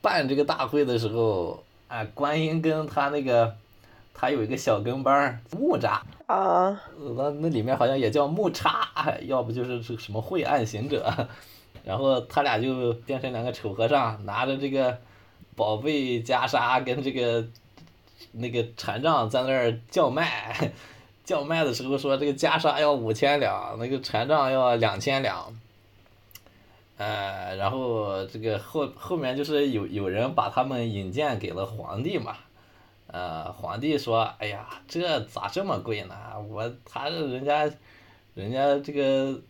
[0.00, 3.54] 办这个大会的时候，啊，观音跟他那个，
[4.14, 6.00] 他有一个小跟班木吒。
[6.26, 6.80] 啊，
[7.16, 8.88] 那那里面好像也叫木叉，
[9.22, 11.28] 要不就是什么晦暗行者，
[11.84, 14.98] 然后他俩就变成两个丑和尚，拿着这个。
[15.56, 17.44] 宝贝袈裟跟这个
[18.30, 20.70] 那个禅杖在那儿叫卖，
[21.26, 25.52] 叫卖的时候说这个袈裟要五千两，那个禅杖要两千两，
[26.98, 32.36] 呃，然后这个后后面就是有有人把他们引荐给了皇帝嘛，
[33.06, 36.14] 呃，皇帝说，哎呀，这咋这么贵呢？
[36.50, 37.70] 我他人家，
[38.34, 39.40] 人家这个。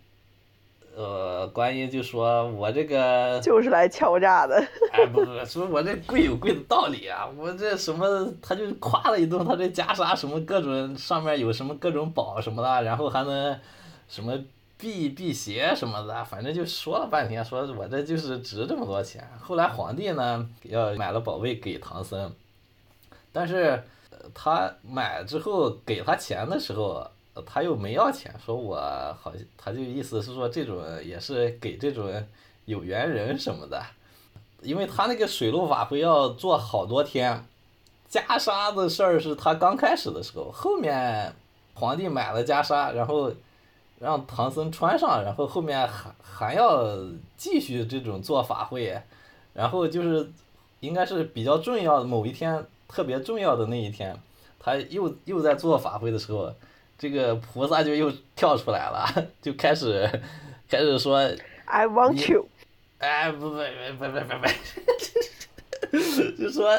[0.96, 4.56] 呃，观音就说：“我这个就是来敲诈的。”
[4.90, 7.24] 哎，不不，说我这贵有贵的道理啊！
[7.36, 13.56] 我这什么，他就夸了一顿，他这袈裟什么各种上面有什么各种宝什么的，然后还能
[14.08, 14.36] 什么
[14.78, 19.28] 辟辟邪什么的，反正就说了半天，说我这就是值这么多钱。
[19.40, 22.32] 后来皇帝呢要买了宝贝给唐僧，
[23.32, 23.82] 但是
[24.32, 27.06] 他买之后给他钱的时候。
[27.46, 28.76] 他又没要钱，说我
[29.22, 32.12] 好他就意思是说这种也是给这种
[32.64, 33.80] 有缘人什么的，
[34.60, 37.46] 因为他那个水陆法会要做好多天，
[38.10, 41.32] 袈裟的事儿是他刚开始的时候，后面
[41.74, 43.32] 皇帝买了袈裟，然后
[44.00, 46.96] 让唐僧穿上，然后后面还还要
[47.36, 49.00] 继续这种做法会，
[49.54, 50.30] 然后就是
[50.80, 54.16] 应该是比较重要的某一天特别重要的那一天，
[54.58, 56.52] 他又又在做法会的时候。
[57.00, 59.06] 这个菩萨就又跳出来了，
[59.40, 60.04] 就开始
[60.68, 61.16] 开始说
[61.64, 62.48] ，I want you，
[62.98, 64.48] 哎，不不不不不不不，
[66.38, 66.70] 就说。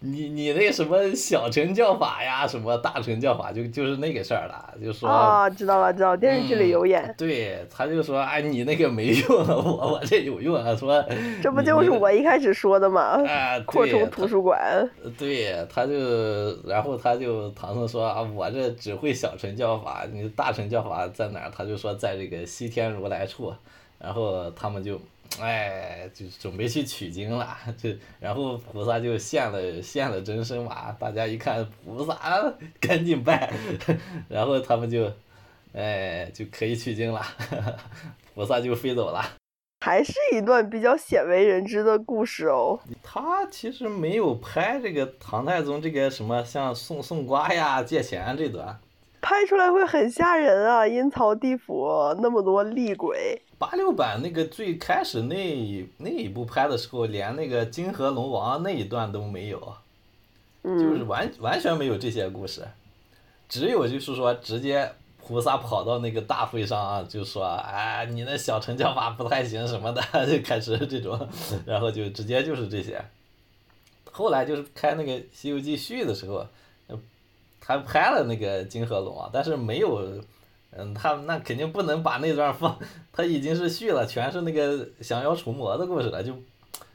[0.00, 7.14] 你你那什么小乘教法呀，什么大乘教法，就就是那个事儿了，就说啊，知道了知道，电视剧里有演。
[7.18, 11.04] 对，他就说，哎，你那个没用， 我我这有用啊，说。
[11.42, 13.22] 这不就是我一开始说的吗？
[13.28, 14.58] 啊，扩充图书馆。
[15.18, 15.92] 对，他就
[16.66, 21.52] 然后他就唐僧说啊，我这只会小乘教法，你大乘教法在哪儿？
[21.54, 23.52] 他就说在这个西天如来处，
[23.98, 24.98] 然后他们就。
[25.40, 32.16] 哎，就准备去取经了， 这然后菩萨就现了现了真身嘛，大家一看菩萨，
[32.80, 33.52] 赶紧拜，
[34.28, 35.10] 然后他们就，
[35.72, 37.20] 哎，就可以取经了，
[38.34, 39.22] 菩萨就飞走了。
[39.84, 42.80] 还是一段比较鲜为人知的故事哦。
[43.02, 48.78] 他其实没有拍这个唐太宗这个什么像送送瓜呀、借钱这段。
[49.20, 50.86] 拍出来会很吓人啊！
[50.86, 51.86] 阴曹地府
[52.20, 53.40] 那么多厉鬼。
[53.58, 59.74] 八六版那个最开始那那一部拍的时候，连那个金河龙王那一段都没有，
[60.62, 62.66] 就是完完全没有这些故事，
[63.48, 64.92] 只有就是说直接
[65.24, 71.28] 菩萨跑到那个大会上啊就说，哎，你那小乘教法不太行什么的， 就开始这种，
[71.66, 73.04] 然后就直接就是这些。
[74.10, 76.46] 后来就是开那个《西游记》续的时候。
[77.66, 80.22] 他拍了那个金河龙啊，但是没有，
[80.76, 82.78] 嗯，他那肯定不能把那段放，
[83.12, 86.34] 他已经是续了，全是那个降妖除魔的故事了，就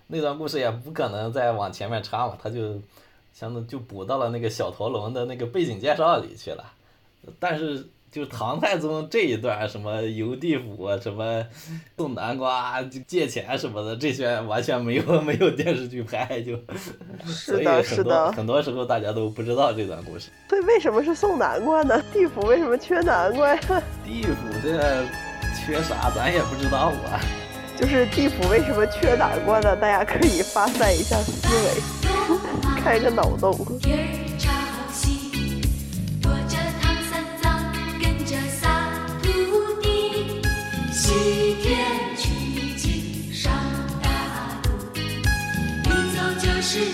[0.07, 2.81] 那段故事也不可能再往前面插嘛，他就
[3.33, 6.65] 相当就补到了那个小驼龙的那个背景介绍里去了，
[7.39, 7.87] 但是。
[8.11, 11.45] 就唐太宗这一段什么游地府什么
[11.97, 16.57] 送南瓜借钱什么的这些完全没有 没有电视剧拍就，
[17.25, 20.29] 所以很多很多时候大家都不知道这段故事。
[20.47, 22.01] 对，为什么是送南瓜呢？
[22.11, 23.61] 地府为什么缺南瓜呀？
[24.03, 24.33] 地府
[24.63, 25.05] 这
[25.55, 27.21] 缺啥咱也不知道啊。
[27.77, 29.75] 就是地府为什么缺南瓜呢？
[29.75, 33.55] 大家可以发散一下思维， 开个脑洞。
[41.09, 41.65] 西天
[42.15, 42.29] 取
[42.77, 43.51] 经上
[43.99, 46.85] 大路，一走就是